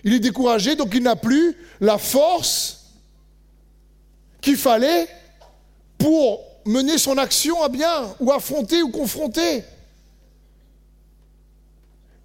Il 0.04 0.12
est 0.12 0.20
découragé, 0.20 0.76
donc 0.76 0.94
il 0.94 1.02
n'a 1.02 1.16
plus 1.16 1.56
la 1.80 1.98
force 1.98 2.92
qu'il 4.40 4.56
fallait 4.56 5.08
pour 5.98 6.44
mener 6.64 6.98
son 6.98 7.16
action 7.18 7.62
à 7.62 7.68
bien, 7.68 8.14
ou 8.20 8.32
affronter 8.32 8.82
ou 8.82 8.90
confronter. 8.90 9.64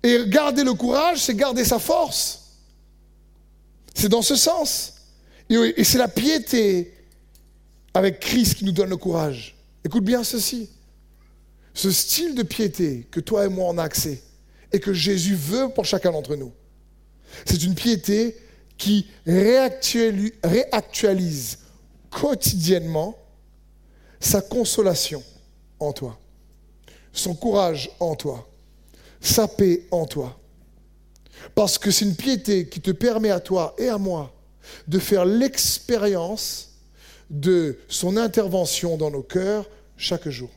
Et 0.04 0.24
garder 0.28 0.64
le 0.64 0.74
courage, 0.74 1.20
c'est 1.20 1.36
garder 1.36 1.64
sa 1.64 1.80
force. 1.80 2.42
C'est 3.94 4.10
dans 4.10 4.22
ce 4.22 4.36
sens. 4.36 4.96
Et, 5.50 5.84
c'est 5.84 5.98
la 5.98 6.08
piété 6.08 6.94
avec 7.94 8.20
Christ 8.20 8.56
qui 8.56 8.66
nous 8.66 8.72
donne 8.72 8.90
le 8.90 8.98
courage. 8.98 9.56
Écoute 9.84 10.04
bien 10.04 10.24
ceci. 10.24 10.70
Ce 11.74 11.92
style 11.92 12.36
de 12.36 12.44
piété 12.44 13.08
que 13.12 13.20
toi 13.20 13.46
et 13.46 13.50
moi 13.50 13.68
on 13.70 13.78
a 13.78 13.84
accès, 13.84 14.22
et 14.72 14.80
que 14.80 14.94
Jésus 14.94 15.36
veut 15.36 15.70
pour 15.70 15.86
chacun 15.86 16.12
d'entre 16.12 16.36
nous. 16.36 16.52
C'est 17.46 17.64
une 17.64 17.76
piété 17.76 18.36
qui 18.78 19.08
réactualise 19.26 21.60
quotidiennement 22.10 23.18
sa 24.20 24.42
consolation 24.42 25.24
en 25.80 25.94
toi, 25.94 26.20
son 27.14 27.36
courage 27.36 27.92
en 28.00 28.16
toi, 28.16 28.50
sa 29.20 29.48
paix 29.48 29.84
en 29.92 30.06
toi. 30.06 30.38
Parce 31.56 31.78
que 31.78 31.90
c'est 31.90 32.06
une 32.06 32.16
piété 32.16 32.70
qui 32.70 32.82
te 32.82 32.92
permet 32.92 33.32
à 33.32 33.40
toi 33.40 33.74
et 33.78 33.88
à 33.88 33.98
moi 33.98 34.34
de 34.88 35.00
faire 35.00 35.26
l'expérience 35.26 36.70
de 37.30 37.80
son 37.88 38.18
intervention 38.18 38.98
dans 38.98 39.10
nos 39.10 39.24
cœurs 39.24 39.66
chaque 39.98 40.30
jour. 40.30 40.50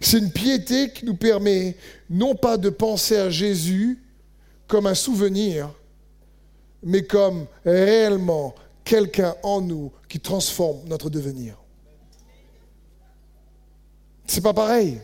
C'est 0.00 0.18
une 0.18 0.32
piété 0.32 0.90
qui 0.90 1.04
nous 1.04 1.16
permet 1.16 1.76
non 2.10 2.34
pas 2.34 2.56
de 2.56 2.70
penser 2.70 3.16
à 3.16 3.30
Jésus 3.30 4.02
comme 4.66 4.86
un 4.86 4.94
souvenir, 4.94 5.70
mais 6.82 7.04
comme 7.04 7.46
réellement 7.64 8.54
quelqu'un 8.84 9.34
en 9.42 9.60
nous 9.60 9.92
qui 10.08 10.20
transforme 10.20 10.86
notre 10.86 11.10
devenir. 11.10 11.56
C'est 14.26 14.40
pas 14.40 14.54
pareil. 14.54 15.00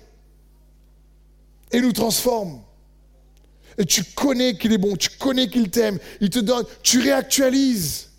Et 1.70 1.80
nous 1.80 1.92
transforme. 1.92 2.60
Et 3.78 3.84
tu 3.84 4.04
connais 4.04 4.56
qu'il 4.58 4.72
est 4.72 4.78
bon, 4.78 4.96
tu 4.96 5.08
connais 5.10 5.48
qu'il 5.48 5.70
t'aime, 5.70 5.98
il 6.20 6.28
te 6.28 6.38
donne, 6.38 6.64
tu 6.82 7.00
réactualises. 7.00 8.10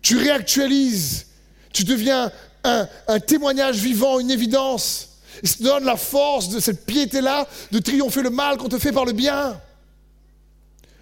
Tu 0.00 0.16
réactualises. 0.16 1.26
Tu 1.72 1.84
deviens 1.84 2.30
un, 2.62 2.88
un 3.08 3.20
témoignage 3.20 3.76
vivant, 3.76 4.20
une 4.20 4.30
évidence. 4.30 5.13
Il 5.42 5.48
se 5.48 5.62
donne 5.62 5.84
la 5.84 5.96
force 5.96 6.48
de 6.48 6.60
cette 6.60 6.86
piété-là 6.86 7.46
de 7.70 7.78
triompher 7.78 8.22
le 8.22 8.30
mal 8.30 8.56
qu'on 8.56 8.68
te 8.68 8.78
fait 8.78 8.92
par 8.92 9.04
le 9.04 9.12
bien. 9.12 9.60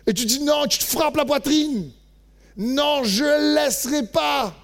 Et 0.07 0.15
tu 0.15 0.25
dis 0.25 0.41
non, 0.41 0.67
tu 0.67 0.79
te 0.79 0.85
frappes 0.85 1.17
la 1.17 1.25
poitrine. 1.25 1.91
Non, 2.57 3.05
je 3.05 3.25
ne 3.25 3.55
laisserai 3.55 4.07
pas 4.07 4.55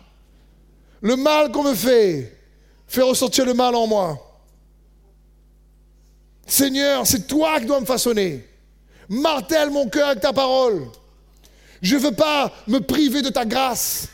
le 1.01 1.17
mal 1.17 1.53
qu'on 1.53 1.65
me 1.65 1.75
fait 1.75 2.37
faire 2.87 3.07
ressortir 3.07 3.45
le 3.45 3.55
mal 3.55 3.75
en 3.75 3.87
moi. 3.87 4.19
Seigneur, 6.47 7.07
c'est 7.07 7.27
toi 7.27 7.61
qui 7.61 7.67
dois 7.67 7.81
me 7.81 7.87
façonner. 7.87 8.49
Martèle 9.09 9.71
mon 9.71 9.89
cœur 9.89 10.09
avec 10.09 10.23
ta 10.23 10.33
parole. 10.33 10.89
Je 11.83 11.97
ne 11.97 12.01
veux 12.01 12.13
pas 12.13 12.53
me 12.67 12.81
priver 12.81 13.23
de 13.23 13.29
ta 13.29 13.45
grâce. 13.45 14.09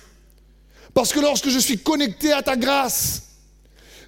Parce 0.93 1.13
que 1.13 1.21
lorsque 1.21 1.49
je 1.49 1.59
suis 1.59 1.79
connecté 1.79 2.33
à 2.33 2.43
ta 2.43 2.57
grâce, 2.57 3.23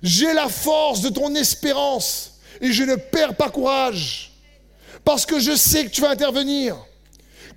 j'ai 0.02 0.32
la 0.32 0.48
force 0.48 1.00
de 1.00 1.08
ton 1.08 1.34
espérance 1.34 2.40
et 2.60 2.72
je 2.72 2.84
ne 2.84 2.96
perds 2.96 3.36
pas 3.36 3.50
courage 3.50 4.32
parce 5.04 5.26
que 5.26 5.38
je 5.38 5.54
sais 5.54 5.84
que 5.84 5.90
tu 5.90 6.00
vas 6.00 6.10
intervenir. 6.10 6.76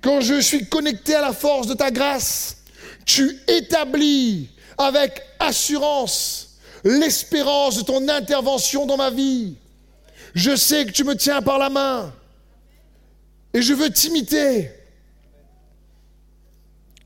Quand 0.00 0.20
je 0.20 0.40
suis 0.40 0.66
connecté 0.66 1.14
à 1.14 1.20
la 1.20 1.32
force 1.32 1.66
de 1.66 1.74
ta 1.74 1.90
grâce, 1.90 2.56
tu 3.04 3.38
établis 3.48 4.48
avec 4.78 5.22
assurance 5.38 6.58
l'espérance 6.84 7.76
de 7.76 7.82
ton 7.82 8.08
intervention 8.08 8.86
dans 8.86 8.96
ma 8.96 9.10
vie. 9.10 9.56
Je 10.34 10.56
sais 10.56 10.86
que 10.86 10.90
tu 10.92 11.04
me 11.04 11.14
tiens 11.14 11.42
par 11.42 11.58
la 11.58 11.68
main 11.68 12.12
et 13.52 13.62
je 13.62 13.74
veux 13.74 13.90
t'imiter. 13.90 14.70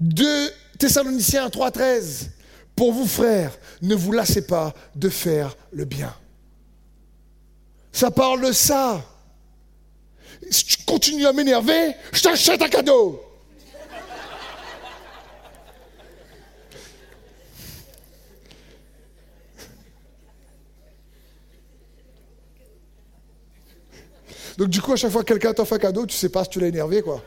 2 0.01 0.51
Thessaloniciens 0.79 1.49
3.13 1.49 2.29
pour 2.77 2.93
vous, 2.93 3.07
frères, 3.07 3.57
ne 3.83 3.95
vous 3.95 4.13
lassez 4.13 4.47
pas 4.47 4.75
de 4.95 5.09
faire 5.09 5.57
le 5.73 5.85
bien. 5.85 6.15
Ça 7.93 8.11
parle 8.11 8.45
de 8.45 8.53
ça. 8.53 9.05
Si 10.51 10.65
tu 10.65 10.77
continues 10.85 11.27
à 11.27 11.33
m'énerver, 11.33 11.95
je 12.13 12.23
t'achète 12.23 12.61
un 12.61 12.69
cadeau. 12.69 13.23
Donc 24.57 24.69
du 24.69 24.81
coup, 24.81 24.93
à 24.93 24.97
chaque 24.97 25.11
fois 25.11 25.23
que 25.23 25.29
quelqu'un 25.29 25.53
t'offre 25.53 25.75
un 25.75 25.79
cadeau, 25.79 26.07
tu 26.07 26.17
sais 26.17 26.29
pas 26.29 26.45
si 26.45 26.51
tu 26.51 26.61
l'as 26.61 26.69
énervé, 26.69 27.03
quoi. 27.03 27.23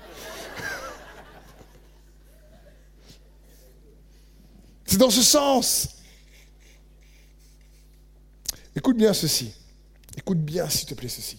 C'est 4.98 5.04
dans 5.04 5.12
ce 5.12 5.22
sens. 5.22 5.89
Écoute 8.75 8.98
bien 8.98 9.13
ceci. 9.13 9.54
Écoute 10.18 10.39
bien, 10.39 10.68
s'il 10.68 10.88
te 10.88 10.96
plaît, 10.96 11.08
ceci. 11.08 11.38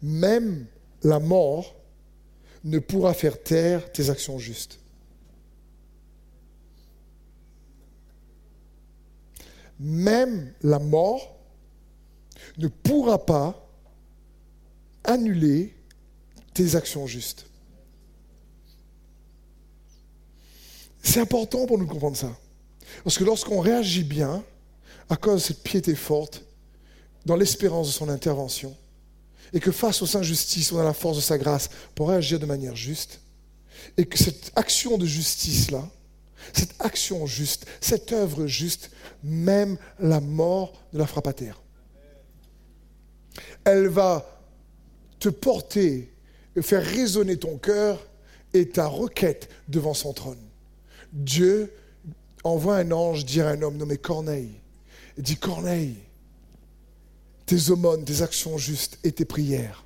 Même 0.00 0.66
la 1.02 1.18
mort 1.18 1.76
ne 2.64 2.78
pourra 2.78 3.12
faire 3.12 3.42
taire 3.42 3.92
tes 3.92 4.08
actions 4.08 4.38
justes. 4.38 4.80
Même 9.78 10.54
la 10.62 10.78
mort 10.78 11.36
ne 12.56 12.68
pourra 12.68 13.26
pas 13.26 13.70
annuler 15.04 15.76
tes 16.54 16.74
actions 16.74 17.06
justes. 17.06 17.47
C'est 21.02 21.20
important 21.20 21.66
pour 21.66 21.78
nous 21.78 21.86
de 21.86 21.90
comprendre 21.90 22.16
ça. 22.16 22.36
Parce 23.04 23.18
que 23.18 23.24
lorsqu'on 23.24 23.60
réagit 23.60 24.04
bien, 24.04 24.44
à 25.08 25.16
cause 25.16 25.42
de 25.42 25.46
cette 25.46 25.62
piété 25.62 25.94
forte, 25.94 26.44
dans 27.24 27.36
l'espérance 27.36 27.88
de 27.88 27.92
son 27.92 28.08
intervention, 28.08 28.76
et 29.52 29.60
que 29.60 29.72
face 29.72 30.02
aux 30.02 30.16
injustices, 30.16 30.72
on 30.72 30.78
a 30.78 30.84
la 30.84 30.92
force 30.92 31.16
de 31.16 31.22
sa 31.22 31.38
grâce 31.38 31.70
pour 31.94 32.08
réagir 32.08 32.38
de 32.38 32.46
manière 32.46 32.76
juste, 32.76 33.20
et 33.96 34.04
que 34.04 34.18
cette 34.18 34.52
action 34.56 34.98
de 34.98 35.06
justice-là, 35.06 35.88
cette 36.52 36.74
action 36.78 37.26
juste, 37.26 37.66
cette 37.80 38.12
œuvre 38.12 38.46
juste, 38.46 38.90
même 39.22 39.76
la 39.98 40.20
mort 40.20 40.72
de 40.92 40.98
la 40.98 41.06
frappe 41.06 41.26
à 41.26 41.32
terre. 41.32 41.60
Elle 43.64 43.88
va 43.88 44.40
te 45.18 45.28
porter, 45.28 46.12
faire 46.60 46.84
résonner 46.84 47.36
ton 47.36 47.58
cœur 47.58 48.06
et 48.54 48.68
ta 48.68 48.86
requête 48.86 49.48
devant 49.68 49.94
son 49.94 50.12
trône. 50.12 50.47
Dieu 51.12 51.72
envoie 52.44 52.76
un 52.76 52.90
ange 52.92 53.24
dire 53.24 53.46
à 53.46 53.50
un 53.50 53.62
homme 53.62 53.76
nommé 53.76 53.96
Corneille, 53.98 54.60
il 55.16 55.22
dit 55.22 55.36
Corneille, 55.36 55.96
tes 57.46 57.70
aumônes, 57.70 58.04
tes 58.04 58.22
actions 58.22 58.58
justes 58.58 58.98
et 59.04 59.12
tes 59.12 59.24
prières 59.24 59.84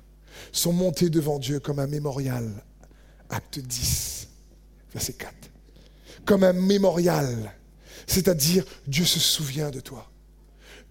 sont 0.51 0.73
montées 0.73 1.09
devant 1.09 1.39
Dieu 1.39 1.59
comme 1.59 1.79
un 1.79 1.87
mémorial. 1.87 2.49
Acte 3.29 3.59
10, 3.59 4.27
verset 4.91 5.13
4. 5.13 5.33
Comme 6.25 6.43
un 6.43 6.53
mémorial. 6.53 7.53
C'est-à-dire, 8.05 8.65
Dieu 8.85 9.05
se 9.05 9.19
souvient 9.19 9.71
de 9.71 9.79
toi. 9.79 10.11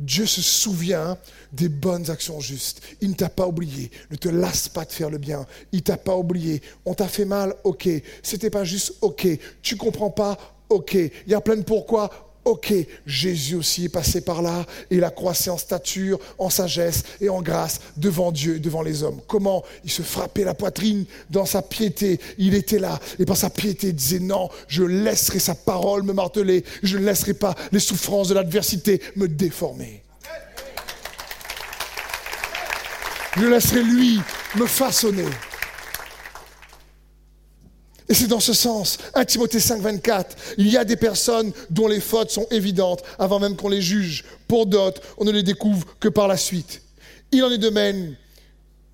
Dieu 0.02 0.26
se 0.26 0.42
souvient 0.42 1.16
des 1.52 1.68
bonnes 1.68 2.10
actions 2.10 2.40
justes. 2.40 2.82
Il 3.00 3.10
ne 3.10 3.14
t'a 3.14 3.28
pas 3.28 3.46
oublié. 3.46 3.90
Ne 4.10 4.16
te 4.16 4.28
lasse 4.28 4.68
pas 4.68 4.84
de 4.84 4.92
faire 4.92 5.10
le 5.10 5.18
bien. 5.18 5.46
Il 5.70 5.82
t'a 5.82 5.96
pas 5.96 6.16
oublié. 6.16 6.60
On 6.84 6.94
t'a 6.94 7.08
fait 7.08 7.24
mal, 7.24 7.54
ok. 7.64 7.88
C'était 8.22 8.50
pas 8.50 8.64
juste 8.64 8.94
ok. 9.00 9.26
Tu 9.62 9.76
comprends 9.76 10.10
pas, 10.10 10.36
ok. 10.68 10.94
Il 10.94 11.30
y 11.30 11.34
a 11.34 11.40
plein 11.40 11.56
de 11.56 11.62
pourquoi, 11.62 12.31
Ok, 12.44 12.74
Jésus 13.06 13.54
aussi 13.54 13.84
est 13.84 13.88
passé 13.88 14.20
par 14.20 14.42
là, 14.42 14.66
et 14.90 14.96
il 14.96 15.04
a 15.04 15.10
croissé 15.10 15.48
en 15.48 15.58
stature, 15.58 16.18
en 16.38 16.50
sagesse 16.50 17.04
et 17.20 17.28
en 17.28 17.40
grâce 17.40 17.78
devant 17.96 18.32
Dieu 18.32 18.56
et 18.56 18.58
devant 18.58 18.82
les 18.82 19.04
hommes. 19.04 19.20
Comment 19.28 19.62
Il 19.84 19.90
se 19.90 20.02
frappait 20.02 20.42
la 20.42 20.54
poitrine 20.54 21.04
dans 21.30 21.46
sa 21.46 21.62
piété. 21.62 22.18
Il 22.38 22.54
était 22.54 22.80
là, 22.80 22.98
et 23.20 23.24
par 23.24 23.36
sa 23.36 23.48
piété, 23.48 23.88
il 23.88 23.94
disait 23.94 24.18
non, 24.18 24.48
je 24.66 24.82
laisserai 24.82 25.38
sa 25.38 25.54
parole 25.54 26.02
me 26.02 26.12
marteler, 26.12 26.64
je 26.82 26.98
ne 26.98 27.04
laisserai 27.04 27.34
pas 27.34 27.54
les 27.70 27.80
souffrances 27.80 28.28
de 28.28 28.34
l'adversité 28.34 29.00
me 29.14 29.28
déformer. 29.28 30.02
Je 33.36 33.46
laisserai 33.46 33.82
lui 33.84 34.20
me 34.56 34.66
façonner. 34.66 35.24
Et 38.12 38.14
c'est 38.14 38.26
dans 38.26 38.40
ce 38.40 38.52
sens, 38.52 38.98
1 39.14 39.24
Timothée 39.24 39.58
5, 39.58 39.80
24, 39.80 40.36
il 40.58 40.68
y 40.68 40.76
a 40.76 40.84
des 40.84 40.96
personnes 40.96 41.50
dont 41.70 41.88
les 41.88 41.98
fautes 41.98 42.30
sont 42.30 42.46
évidentes 42.50 43.02
avant 43.18 43.40
même 43.40 43.56
qu'on 43.56 43.70
les 43.70 43.80
juge. 43.80 44.26
Pour 44.46 44.66
d'autres, 44.66 45.00
on 45.16 45.24
ne 45.24 45.30
les 45.30 45.42
découvre 45.42 45.86
que 45.98 46.08
par 46.10 46.28
la 46.28 46.36
suite. 46.36 46.82
Il 47.30 47.42
en 47.42 47.50
est 47.50 47.56
de 47.56 47.70
même 47.70 48.14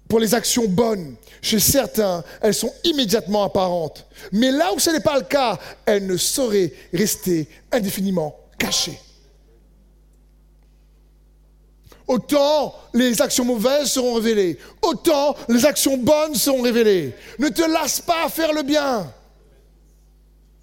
pour 0.08 0.20
les 0.20 0.37
actions 0.37 0.68
bonnes. 0.68 1.16
Chez 1.42 1.58
certains, 1.58 2.22
elles 2.40 2.54
sont 2.54 2.72
immédiatement 2.84 3.42
apparentes. 3.42 4.06
Mais 4.30 4.52
là 4.52 4.72
où 4.72 4.78
ce 4.78 4.90
n'est 4.90 5.00
pas 5.00 5.18
le 5.18 5.25
cas, 5.25 5.58
elles 5.84 6.06
ne 6.06 6.16
sauraient 6.16 6.72
rester 6.92 7.48
indéfiniment 7.72 8.37
cachées. 8.56 9.00
Autant 12.08 12.74
les 12.94 13.20
actions 13.20 13.44
mauvaises 13.44 13.92
seront 13.92 14.14
révélées, 14.14 14.58
autant 14.80 15.36
les 15.46 15.66
actions 15.66 15.98
bonnes 15.98 16.34
seront 16.34 16.62
révélées. 16.62 17.14
Ne 17.38 17.50
te 17.50 17.62
lasse 17.62 18.00
pas 18.00 18.24
à 18.24 18.28
faire 18.30 18.54
le 18.54 18.62
bien. 18.62 19.12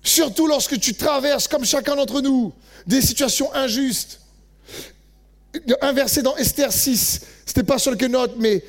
Surtout 0.02 0.48
lorsque 0.48 0.80
tu 0.80 0.96
traverses, 0.96 1.48
comme 1.48 1.64
chacun 1.64 1.96
d'entre 1.96 2.22
nous, 2.22 2.52
des 2.88 3.02
situations 3.02 3.54
injustes. 3.54 4.22
Un 5.82 5.94
verset 5.94 6.24
dans 6.24 6.36
Esther 6.36 6.74
6, 6.74 7.22
c'était 7.46 7.64
pas 7.64 7.78
sur 7.78 7.92
le 7.92 8.08
note, 8.08 8.34
mais 8.38 8.64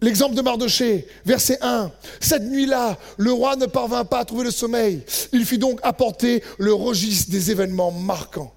l'exemple 0.00 0.36
de 0.36 0.40
Mardoché, 0.40 1.08
verset 1.24 1.58
1. 1.60 1.90
Cette 2.20 2.44
nuit-là, 2.44 2.96
le 3.18 3.32
roi 3.32 3.56
ne 3.56 3.66
parvint 3.66 4.04
pas 4.04 4.20
à 4.20 4.24
trouver 4.24 4.44
le 4.44 4.50
sommeil. 4.52 5.02
Il 5.32 5.44
fit 5.44 5.58
donc 5.58 5.80
apporter 5.82 6.44
le 6.58 6.72
registre 6.74 7.30
des 7.30 7.50
événements 7.50 7.90
marquants. 7.90 8.54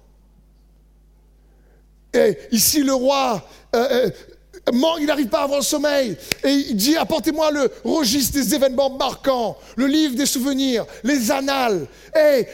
Et 2.14 2.38
ici, 2.52 2.82
le 2.82 2.94
roi 2.94 3.42
euh, 3.74 3.88
euh, 4.06 4.10
il 4.98 5.06
n'arrive 5.06 5.28
pas 5.28 5.42
avoir 5.42 5.60
le 5.60 5.64
sommeil. 5.64 6.16
Et 6.42 6.50
il 6.50 6.76
dit, 6.76 6.96
apportez-moi 6.96 7.50
le 7.50 7.70
registre 7.84 8.34
des 8.34 8.54
événements 8.54 8.90
marquants, 8.90 9.56
le 9.76 9.86
livre 9.86 10.14
des 10.14 10.26
souvenirs, 10.26 10.86
les 11.02 11.30
annales. 11.30 11.86
Et, 12.16 12.46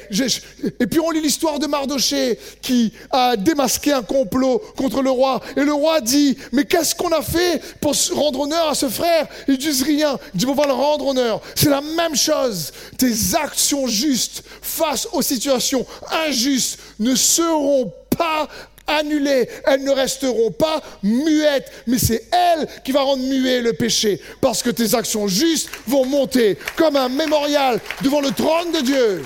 et 0.80 0.86
puis 0.86 1.00
on 1.00 1.10
lit 1.10 1.20
l'histoire 1.20 1.58
de 1.58 1.66
Mardoché 1.66 2.38
qui 2.62 2.92
a 3.10 3.36
démasqué 3.36 3.92
un 3.92 4.02
complot 4.02 4.60
contre 4.76 5.02
le 5.02 5.10
roi. 5.10 5.40
Et 5.56 5.62
le 5.62 5.72
roi 5.72 6.00
dit, 6.00 6.36
mais 6.52 6.64
qu'est-ce 6.64 6.94
qu'on 6.94 7.12
a 7.12 7.22
fait 7.22 7.62
pour 7.80 7.94
rendre 8.12 8.40
honneur 8.40 8.68
à 8.68 8.74
ce 8.74 8.88
frère? 8.88 9.26
Ils 9.46 9.58
disent 9.58 9.82
rien. 9.82 10.18
Il 10.34 10.40
dit, 10.40 10.46
on 10.46 10.54
va 10.54 10.66
le 10.66 10.72
rendre 10.72 11.06
honneur. 11.06 11.40
C'est 11.54 11.70
la 11.70 11.80
même 11.80 12.16
chose. 12.16 12.72
Tes 12.98 13.12
actions 13.34 13.86
justes 13.86 14.42
face 14.62 15.06
aux 15.12 15.22
situations 15.22 15.86
injustes 16.26 16.78
ne 16.98 17.14
seront 17.14 17.92
pas 18.16 18.48
annulées, 18.98 19.48
elles 19.66 19.84
ne 19.84 19.90
resteront 19.90 20.50
pas 20.50 20.80
muettes, 21.02 21.70
mais 21.86 21.98
c'est 21.98 22.24
elle 22.32 22.66
qui 22.84 22.92
va 22.92 23.02
rendre 23.02 23.22
muet 23.22 23.60
le 23.60 23.72
péché, 23.72 24.20
parce 24.40 24.62
que 24.62 24.70
tes 24.70 24.94
actions 24.94 25.28
justes 25.28 25.70
vont 25.86 26.04
monter 26.04 26.58
comme 26.76 26.96
un 26.96 27.08
mémorial 27.08 27.80
devant 28.02 28.20
le 28.20 28.30
trône 28.30 28.72
de 28.72 28.80
Dieu. 28.80 29.22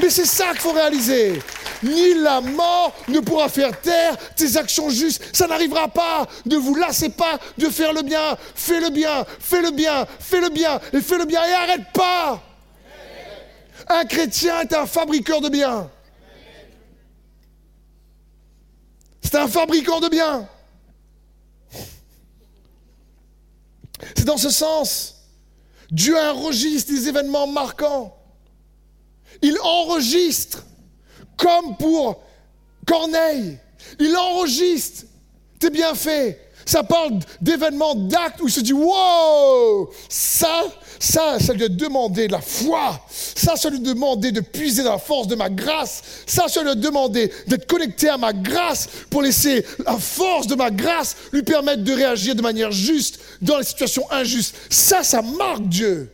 Mais 0.00 0.10
c'est 0.10 0.26
ça 0.26 0.50
qu'il 0.50 0.60
faut 0.60 0.72
réaliser. 0.72 1.40
Ni 1.82 2.14
la 2.14 2.40
mort 2.40 2.94
ne 3.08 3.20
pourra 3.20 3.48
faire 3.48 3.78
taire 3.80 4.16
tes 4.36 4.56
actions 4.56 4.88
justes. 4.88 5.22
Ça 5.32 5.46
n'arrivera 5.46 5.88
pas. 5.88 6.26
Ne 6.46 6.56
vous 6.56 6.74
lassez 6.74 7.10
pas 7.10 7.38
de 7.58 7.68
faire 7.68 7.92
le 7.92 8.02
bien. 8.02 8.36
Fais 8.54 8.80
le 8.80 8.90
bien, 8.90 9.24
fais 9.38 9.60
le 9.60 9.70
bien, 9.70 10.06
fais 10.18 10.40
le 10.40 10.48
bien, 10.48 10.80
et 10.92 11.00
fais 11.00 11.18
le 11.18 11.26
bien, 11.26 11.44
et 11.44 11.52
arrête 11.52 11.92
pas. 11.92 12.42
Un 13.88 14.04
chrétien 14.06 14.62
est 14.62 14.72
un 14.72 14.86
fabriqueur 14.86 15.40
de 15.40 15.48
biens. 15.48 15.90
C'est 19.24 19.36
un 19.36 19.48
fabricant 19.48 20.00
de 20.00 20.08
biens. 20.08 20.48
C'est 24.14 24.24
dans 24.24 24.36
ce 24.36 24.50
sens. 24.50 25.14
Dieu 25.90 26.18
a 26.18 26.28
un 26.30 26.32
registre 26.32 26.92
des 26.92 27.08
événements 27.08 27.46
marquants. 27.46 28.16
Il 29.42 29.58
enregistre, 29.62 30.64
comme 31.36 31.76
pour 31.76 32.22
Corneille. 32.86 33.58
Il 33.98 34.16
enregistre 34.16 35.04
tes 35.58 35.70
bienfaits. 35.70 36.36
Ça 36.66 36.82
parle 36.82 37.18
d'événements, 37.40 37.94
d'actes 37.94 38.40
où 38.40 38.48
il 38.48 38.52
se 38.52 38.60
dit 38.60 38.72
Wow 38.72 39.90
Ça, 40.08 40.64
ça, 40.98 41.38
ça 41.38 41.52
lui 41.52 41.64
a 41.64 41.68
demandé 41.68 42.26
de 42.26 42.32
la 42.32 42.40
foi. 42.40 43.00
Ça, 43.10 43.56
ça 43.56 43.70
lui 43.70 43.78
a 43.78 43.80
demandé 43.80 44.32
de 44.32 44.40
puiser 44.40 44.82
dans 44.82 44.92
la 44.92 44.98
force 44.98 45.26
de 45.26 45.34
ma 45.34 45.50
grâce. 45.50 46.02
Ça, 46.26 46.48
ça 46.48 46.62
lui 46.62 46.70
a 46.70 46.74
demandé 46.74 47.32
d'être 47.46 47.66
connecté 47.66 48.08
à 48.08 48.16
ma 48.16 48.32
grâce 48.32 48.88
pour 49.10 49.22
laisser 49.22 49.64
la 49.84 49.96
force 49.96 50.46
de 50.46 50.54
ma 50.54 50.70
grâce 50.70 51.16
lui 51.32 51.42
permettre 51.42 51.82
de 51.82 51.92
réagir 51.92 52.34
de 52.34 52.42
manière 52.42 52.72
juste 52.72 53.20
dans 53.42 53.58
les 53.58 53.64
situations 53.64 54.10
injustes. 54.10 54.54
Ça, 54.70 55.02
ça 55.02 55.22
marque 55.22 55.68
Dieu. 55.68 56.10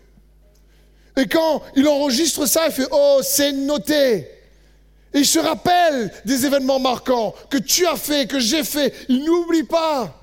Et 1.16 1.26
quand 1.26 1.62
il 1.76 1.86
enregistre 1.88 2.46
ça, 2.46 2.66
il 2.66 2.72
fait 2.72 2.88
Oh, 2.90 3.20
c'est 3.22 3.52
noté. 3.52 4.28
Et 5.12 5.18
il 5.18 5.26
se 5.26 5.38
rappelle 5.38 6.12
des 6.24 6.46
événements 6.46 6.78
marquants 6.78 7.34
que 7.50 7.58
tu 7.58 7.86
as 7.86 7.96
fait, 7.96 8.28
que 8.28 8.38
j'ai 8.38 8.62
fait. 8.62 8.94
Il 9.08 9.24
n'oublie 9.24 9.64
pas. 9.64 10.19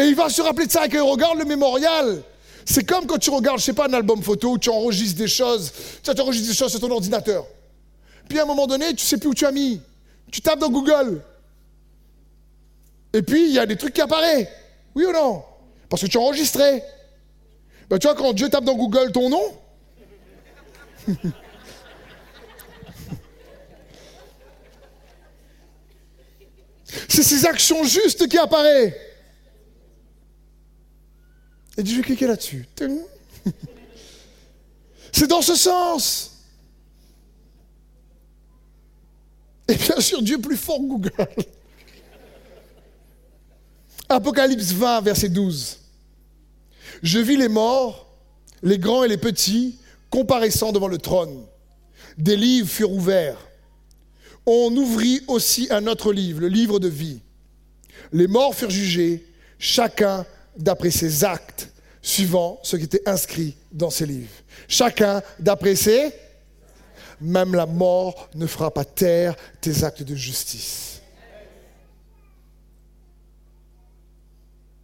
Et 0.00 0.04
il 0.04 0.14
va 0.14 0.30
se 0.30 0.40
rappeler 0.40 0.66
de 0.66 0.72
ça 0.72 0.88
quand 0.88 0.96
il 0.96 1.02
regarde 1.02 1.38
le 1.38 1.44
mémorial. 1.44 2.22
C'est 2.64 2.84
comme 2.84 3.06
quand 3.06 3.18
tu 3.18 3.28
regardes, 3.28 3.58
je 3.58 3.64
sais 3.64 3.74
pas, 3.74 3.86
un 3.86 3.92
album 3.92 4.22
photo 4.22 4.52
où 4.52 4.58
tu 4.58 4.70
enregistres 4.70 5.18
des 5.18 5.28
choses. 5.28 5.70
Tu 6.02 6.10
enregistres 6.18 6.48
des 6.48 6.54
choses 6.54 6.70
sur 6.70 6.80
ton 6.80 6.90
ordinateur. 6.90 7.46
Puis 8.26 8.38
à 8.38 8.44
un 8.44 8.46
moment 8.46 8.66
donné, 8.66 8.94
tu 8.94 9.04
sais 9.04 9.18
plus 9.18 9.28
où 9.28 9.34
tu 9.34 9.44
as 9.44 9.52
mis. 9.52 9.82
Tu 10.32 10.40
tapes 10.40 10.58
dans 10.58 10.70
Google. 10.70 11.22
Et 13.12 13.20
puis, 13.20 13.48
il 13.48 13.52
y 13.52 13.58
a 13.58 13.66
des 13.66 13.76
trucs 13.76 13.92
qui 13.92 14.00
apparaissent. 14.00 14.48
Oui 14.94 15.04
ou 15.04 15.12
non? 15.12 15.42
Parce 15.90 16.00
que 16.00 16.06
tu 16.06 16.16
as 16.16 16.20
enregistré. 16.20 16.82
Ben, 17.90 17.98
tu 17.98 18.06
vois, 18.06 18.16
quand 18.16 18.32
Dieu 18.32 18.48
tape 18.48 18.64
dans 18.64 18.76
Google 18.76 19.12
ton 19.12 19.28
nom, 19.28 19.52
c'est 27.08 27.22
ces 27.22 27.44
actions 27.44 27.84
justes 27.84 28.26
qui 28.28 28.38
apparaissent. 28.38 29.09
Et 31.76 31.84
je 31.84 31.96
vais 31.96 32.02
cliquer 32.02 32.26
là-dessus. 32.26 32.66
C'est 35.12 35.26
dans 35.26 35.42
ce 35.42 35.54
sens. 35.54 36.30
Et 39.68 39.74
bien 39.74 40.00
sûr, 40.00 40.22
Dieu 40.22 40.38
plus 40.38 40.56
fort 40.56 40.78
que 40.78 40.84
Google. 40.84 41.10
Apocalypse 44.08 44.72
20, 44.72 45.02
verset 45.02 45.28
12. 45.28 45.78
Je 47.02 47.18
vis 47.18 47.36
les 47.36 47.48
morts, 47.48 48.12
les 48.62 48.78
grands 48.78 49.04
et 49.04 49.08
les 49.08 49.16
petits, 49.16 49.78
comparaissant 50.10 50.72
devant 50.72 50.88
le 50.88 50.98
trône. 50.98 51.46
Des 52.18 52.36
livres 52.36 52.68
furent 52.68 52.92
ouverts. 52.92 53.38
On 54.44 54.74
ouvrit 54.76 55.22
aussi 55.28 55.68
un 55.70 55.86
autre 55.86 56.12
livre, 56.12 56.40
le 56.40 56.48
livre 56.48 56.80
de 56.80 56.88
vie. 56.88 57.20
Les 58.12 58.26
morts 58.26 58.54
furent 58.54 58.70
jugés, 58.70 59.24
chacun 59.58 60.26
d'après 60.56 60.90
ses 60.90 61.24
actes, 61.24 61.68
suivant 62.02 62.58
ce 62.62 62.76
qui 62.76 62.84
était 62.84 63.08
inscrit 63.08 63.56
dans 63.72 63.90
ces 63.90 64.06
livres. 64.06 64.30
Chacun 64.68 65.22
d'après 65.38 65.74
ses... 65.74 66.12
Même 67.20 67.54
la 67.54 67.66
mort 67.66 68.30
ne 68.34 68.46
fera 68.46 68.72
pas 68.72 68.84
taire 68.84 69.36
tes 69.60 69.84
actes 69.84 70.02
de 70.02 70.14
justice. 70.14 71.02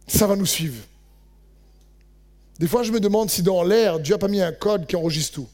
Ça 0.07 0.27
va 0.27 0.35
nous 0.35 0.45
suivre. 0.45 0.83
Des 2.59 2.67
fois, 2.67 2.83
je 2.83 2.91
me 2.91 2.99
demande 2.99 3.29
si 3.29 3.41
dans 3.41 3.63
l'air, 3.63 3.99
Dieu 3.99 4.13
n'a 4.13 4.19
pas 4.19 4.27
mis 4.27 4.41
un 4.41 4.51
code 4.51 4.85
qui 4.85 4.95
enregistre 4.95 5.33
tout. 5.33 5.49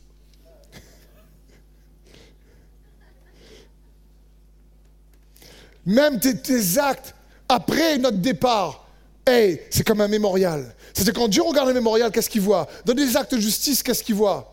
Même 5.86 6.20
tes, 6.20 6.78
actes 6.78 7.14
après 7.50 7.98
notre 7.98 8.18
départ, 8.18 8.83
hey, 9.26 9.62
c'est 9.70 9.86
comme 9.86 10.02
un 10.02 10.08
mémorial. 10.08 10.76
C'est-à-dire 10.94 11.14
quand 11.14 11.28
Dieu 11.28 11.42
regarde 11.42 11.70
un 11.70 11.74
mémorial, 11.74 12.12
qu'est-ce 12.12 12.30
qu'il 12.30 12.42
voit? 12.42 12.68
Dans 12.86 12.94
des 12.94 13.18
actes 13.18 13.34
de 13.34 13.40
justice, 13.40 13.82
qu'est-ce 13.84 14.04
qu'il 14.04 14.16
voit? 14.16 14.52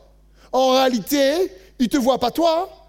En 0.53 0.71
réalité, 0.73 1.53
il 1.79 1.85
ne 1.85 1.89
te 1.89 1.97
voit 1.97 2.19
pas 2.19 2.31
toi, 2.31 2.80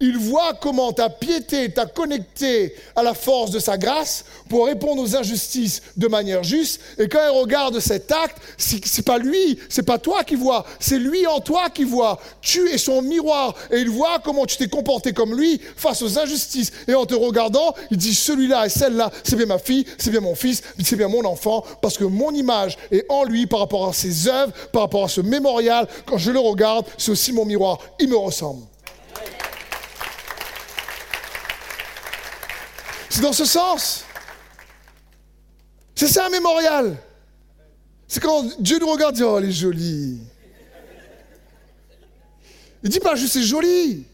il 0.00 0.16
voit 0.16 0.54
comment 0.54 0.92
ta 0.92 1.10
piété 1.10 1.70
t'a 1.70 1.86
connecté 1.86 2.74
à 2.94 3.02
la 3.02 3.14
force 3.14 3.50
de 3.50 3.58
sa 3.58 3.76
grâce 3.76 4.24
pour 4.48 4.66
répondre 4.66 5.02
aux 5.02 5.16
injustices 5.16 5.82
de 5.96 6.06
manière 6.06 6.44
juste. 6.44 6.80
Et 6.98 7.08
quand 7.08 7.18
il 7.24 7.36
regarde 7.36 7.80
cet 7.80 8.12
acte, 8.12 8.38
c'est 8.56 9.04
pas 9.04 9.18
lui, 9.18 9.58
c'est 9.68 9.82
pas 9.82 9.98
toi 9.98 10.22
qui 10.22 10.36
voit, 10.36 10.64
c'est 10.78 10.98
lui 10.98 11.26
en 11.26 11.40
toi 11.40 11.68
qui 11.70 11.84
voit. 11.84 12.20
Tu 12.40 12.68
es 12.70 12.78
son 12.78 13.02
miroir 13.02 13.54
et 13.72 13.78
il 13.78 13.90
voit 13.90 14.20
comment 14.22 14.46
tu 14.46 14.56
t'es 14.56 14.68
comporté 14.68 15.12
comme 15.12 15.36
lui 15.36 15.60
face 15.76 16.02
aux 16.02 16.18
injustices. 16.18 16.72
Et 16.86 16.94
en 16.94 17.04
te 17.04 17.14
regardant, 17.14 17.74
il 17.90 17.96
dit 17.96 18.14
celui-là 18.14 18.66
et 18.66 18.70
celle-là, 18.70 19.10
c'est 19.24 19.36
bien 19.36 19.46
ma 19.46 19.58
fille, 19.58 19.84
c'est 19.98 20.10
bien 20.10 20.20
mon 20.20 20.34
fils, 20.36 20.62
c'est 20.82 20.96
bien 20.96 21.08
mon 21.08 21.24
enfant, 21.24 21.64
parce 21.82 21.98
que 21.98 22.04
mon 22.04 22.30
image 22.30 22.78
est 22.92 23.04
en 23.08 23.24
lui 23.24 23.46
par 23.46 23.60
rapport 23.60 23.88
à 23.88 23.92
ses 23.92 24.28
œuvres, 24.28 24.52
par 24.72 24.82
rapport 24.82 25.04
à 25.04 25.08
ce 25.08 25.20
mémorial. 25.20 25.88
Quand 26.06 26.18
je 26.18 26.30
le 26.30 26.38
regarde, 26.38 26.86
c'est 26.96 27.10
aussi 27.10 27.32
mon 27.32 27.44
miroir. 27.44 27.78
Il 27.98 28.08
me 28.08 28.16
ressemble. 28.16 28.62
C'est 33.18 33.24
dans 33.24 33.32
ce 33.32 33.46
sens. 33.46 34.04
C'est 35.96 36.06
ça 36.06 36.26
un 36.26 36.28
mémorial. 36.28 36.96
C'est 38.06 38.22
quand 38.22 38.44
Dieu 38.60 38.78
nous 38.78 38.86
regarde 38.86 39.16
et 39.16 39.18
dit 39.18 39.24
Oh, 39.24 39.38
elle 39.38 39.46
est 39.46 39.50
jolie. 39.50 40.20
Il 42.84 42.90
dit 42.90 43.00
pas 43.00 43.16
juste 43.16 43.32
c'est 43.32 43.42
joli. 43.42 44.06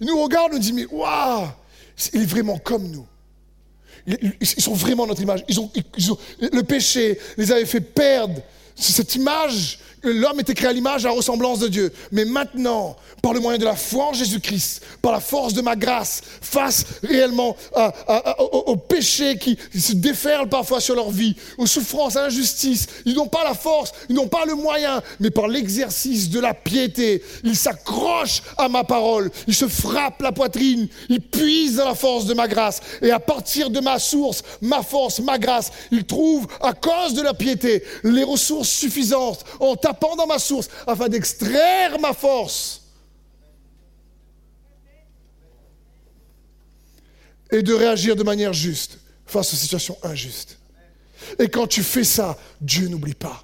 Il 0.00 0.06
nous 0.06 0.22
regarde 0.22 0.54
nous 0.54 0.58
dit 0.58 0.72
Mais 0.72 0.86
waouh, 0.86 1.48
il 2.14 2.22
est 2.22 2.24
vraiment 2.24 2.56
comme 2.56 2.90
nous. 2.90 3.06
Ils 4.06 4.46
sont 4.46 4.72
vraiment 4.72 5.06
notre 5.06 5.20
image. 5.20 5.44
Ils 5.48 5.60
ont, 5.60 5.70
le 6.40 6.62
péché 6.62 7.20
les 7.36 7.52
avait 7.52 7.66
fait 7.66 7.82
perdre 7.82 8.40
cette 8.74 9.16
image 9.16 9.80
l'homme 10.10 10.40
était 10.40 10.54
créé 10.54 10.70
à 10.70 10.72
l'image, 10.72 11.04
à 11.04 11.08
la 11.08 11.14
ressemblance 11.14 11.58
de 11.58 11.68
Dieu. 11.68 11.92
Mais 12.12 12.24
maintenant, 12.24 12.96
par 13.22 13.32
le 13.32 13.40
moyen 13.40 13.58
de 13.58 13.64
la 13.64 13.76
foi 13.76 14.06
en 14.06 14.12
Jésus-Christ, 14.12 14.82
par 15.02 15.12
la 15.12 15.20
force 15.20 15.52
de 15.54 15.60
ma 15.60 15.76
grâce, 15.76 16.22
face 16.40 16.84
réellement 17.02 17.56
au, 18.38 18.76
péché 18.76 19.36
qui 19.38 19.58
se 19.78 19.94
déferle 19.94 20.48
parfois 20.48 20.80
sur 20.80 20.94
leur 20.94 21.10
vie, 21.10 21.34
aux 21.58 21.66
souffrances, 21.66 22.16
à 22.16 22.22
l'injustice, 22.22 22.86
ils 23.04 23.14
n'ont 23.14 23.26
pas 23.26 23.44
la 23.44 23.54
force, 23.54 23.92
ils 24.08 24.14
n'ont 24.14 24.28
pas 24.28 24.44
le 24.44 24.54
moyen, 24.54 25.02
mais 25.20 25.30
par 25.30 25.48
l'exercice 25.48 26.30
de 26.30 26.40
la 26.40 26.54
piété, 26.54 27.22
ils 27.44 27.56
s'accrochent 27.56 28.42
à 28.58 28.68
ma 28.68 28.84
parole, 28.84 29.30
ils 29.46 29.54
se 29.54 29.68
frappent 29.68 30.22
la 30.22 30.32
poitrine, 30.32 30.88
ils 31.08 31.20
puisent 31.20 31.76
dans 31.76 31.86
la 31.86 31.94
force 31.94 32.26
de 32.26 32.34
ma 32.34 32.48
grâce. 32.48 32.80
Et 33.02 33.10
à 33.10 33.20
partir 33.20 33.70
de 33.70 33.80
ma 33.80 33.98
source, 33.98 34.42
ma 34.60 34.82
force, 34.82 35.20
ma 35.20 35.38
grâce, 35.38 35.70
ils 35.90 36.04
trouvent, 36.04 36.46
à 36.60 36.72
cause 36.72 37.14
de 37.14 37.22
la 37.22 37.34
piété, 37.34 37.82
les 38.04 38.24
ressources 38.24 38.68
suffisantes 38.68 39.44
en 39.60 39.76
tapant 39.96 40.16
dans 40.16 40.26
ma 40.26 40.38
source 40.38 40.68
afin 40.86 41.08
d'extraire 41.08 41.98
ma 41.98 42.12
force 42.12 42.82
et 47.50 47.62
de 47.62 47.72
réagir 47.72 48.16
de 48.16 48.22
manière 48.22 48.52
juste 48.52 48.98
face 49.24 49.52
aux 49.52 49.56
situations 49.56 49.96
injustes. 50.02 50.58
Et 51.38 51.48
quand 51.48 51.66
tu 51.66 51.82
fais 51.82 52.04
ça, 52.04 52.36
Dieu 52.60 52.88
n'oublie 52.88 53.14
pas. 53.14 53.42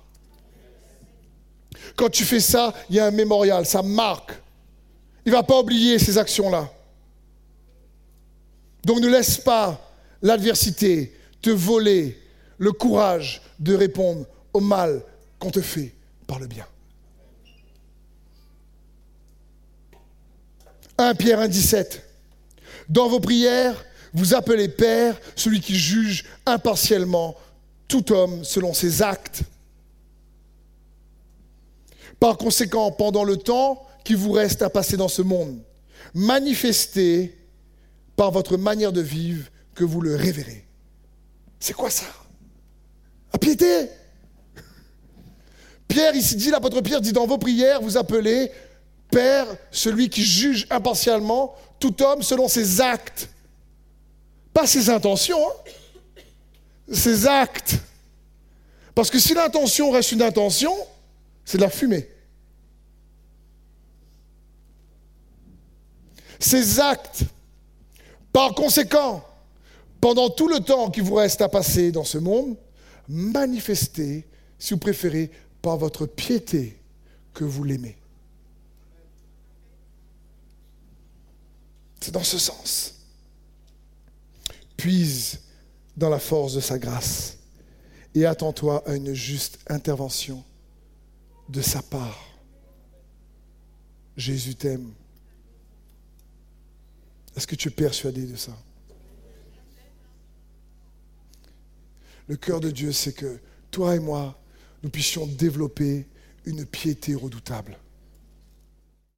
Quand 1.96 2.10
tu 2.10 2.24
fais 2.24 2.40
ça, 2.40 2.72
il 2.88 2.96
y 2.96 3.00
a 3.00 3.06
un 3.06 3.10
mémorial, 3.10 3.66
ça 3.66 3.82
marque. 3.82 4.32
Il 5.24 5.32
ne 5.32 5.36
va 5.36 5.42
pas 5.42 5.60
oublier 5.60 5.98
ces 5.98 6.18
actions-là. 6.18 6.70
Donc 8.84 8.98
ne 9.00 9.08
laisse 9.08 9.38
pas 9.38 9.80
l'adversité 10.20 11.16
te 11.40 11.50
voler 11.50 12.18
le 12.58 12.72
courage 12.72 13.42
de 13.58 13.74
répondre 13.74 14.26
au 14.52 14.60
mal 14.60 15.02
qu'on 15.38 15.50
te 15.50 15.60
fait 15.60 15.94
par 16.26 16.38
le 16.38 16.46
bien. 16.46 16.66
1 20.98 21.14
Pierre 21.14 21.40
1, 21.40 21.48
17. 21.48 22.02
Dans 22.88 23.08
vos 23.08 23.20
prières, 23.20 23.84
vous 24.12 24.34
appelez 24.34 24.68
Père 24.68 25.18
celui 25.36 25.60
qui 25.60 25.76
juge 25.76 26.24
impartialement 26.46 27.34
tout 27.88 28.12
homme 28.12 28.44
selon 28.44 28.74
ses 28.74 29.02
actes. 29.02 29.42
Par 32.20 32.36
conséquent, 32.36 32.92
pendant 32.92 33.24
le 33.24 33.36
temps 33.36 33.84
qui 34.04 34.14
vous 34.14 34.32
reste 34.32 34.62
à 34.62 34.70
passer 34.70 34.96
dans 34.96 35.08
ce 35.08 35.22
monde, 35.22 35.60
manifestez 36.14 37.36
par 38.16 38.30
votre 38.30 38.56
manière 38.56 38.92
de 38.92 39.00
vivre 39.00 39.48
que 39.74 39.84
vous 39.84 40.00
le 40.00 40.14
révérez. 40.14 40.64
C'est 41.58 41.72
quoi 41.72 41.90
ça? 41.90 42.06
À 43.32 43.38
piété? 43.38 43.88
Pierre, 45.92 46.16
ici 46.16 46.36
dit, 46.36 46.48
l'apôtre 46.48 46.80
Pierre 46.80 47.02
dit 47.02 47.12
dans 47.12 47.26
vos 47.26 47.36
prières, 47.36 47.82
vous 47.82 47.98
appelez 47.98 48.50
Père 49.10 49.46
celui 49.70 50.08
qui 50.08 50.22
juge 50.22 50.66
impartialement 50.70 51.54
tout 51.78 52.02
homme 52.02 52.22
selon 52.22 52.48
ses 52.48 52.80
actes. 52.80 53.28
Pas 54.54 54.66
ses 54.66 54.88
intentions, 54.88 55.36
hein. 55.36 56.22
ses 56.90 57.26
actes. 57.26 57.76
Parce 58.94 59.10
que 59.10 59.18
si 59.18 59.34
l'intention 59.34 59.90
reste 59.90 60.12
une 60.12 60.22
intention, 60.22 60.72
c'est 61.44 61.58
de 61.58 61.62
la 61.62 61.68
fumée. 61.68 62.08
Ses 66.38 66.80
actes. 66.80 67.24
Par 68.32 68.54
conséquent, 68.54 69.22
pendant 70.00 70.30
tout 70.30 70.48
le 70.48 70.60
temps 70.60 70.90
qui 70.90 71.02
vous 71.02 71.16
reste 71.16 71.42
à 71.42 71.50
passer 71.50 71.92
dans 71.92 72.04
ce 72.04 72.16
monde, 72.16 72.56
manifestez, 73.08 74.26
si 74.58 74.72
vous 74.72 74.80
préférez, 74.80 75.30
par 75.62 75.78
votre 75.78 76.06
piété 76.06 76.78
que 77.32 77.44
vous 77.44 77.64
l'aimez. 77.64 77.96
C'est 82.00 82.10
dans 82.12 82.24
ce 82.24 82.38
sens. 82.38 82.94
Puise 84.76 85.40
dans 85.96 86.10
la 86.10 86.18
force 86.18 86.54
de 86.54 86.60
sa 86.60 86.78
grâce 86.78 87.38
et 88.14 88.26
attends-toi 88.26 88.82
à 88.88 88.94
une 88.94 89.14
juste 89.14 89.60
intervention 89.68 90.44
de 91.48 91.62
sa 91.62 91.80
part. 91.80 92.20
Jésus 94.16 94.56
t'aime. 94.56 94.92
Est-ce 97.36 97.46
que 97.46 97.54
tu 97.54 97.68
es 97.68 97.70
persuadé 97.70 98.26
de 98.26 98.36
ça? 98.36 98.52
Le 102.26 102.36
cœur 102.36 102.60
de 102.60 102.70
Dieu, 102.70 102.92
c'est 102.92 103.12
que 103.12 103.40
toi 103.70 103.96
et 103.96 104.00
moi, 104.00 104.38
nous 104.82 104.90
puissions 104.90 105.26
développer 105.26 106.06
une 106.44 106.64
piété 106.64 107.14
redoutable. 107.14 107.76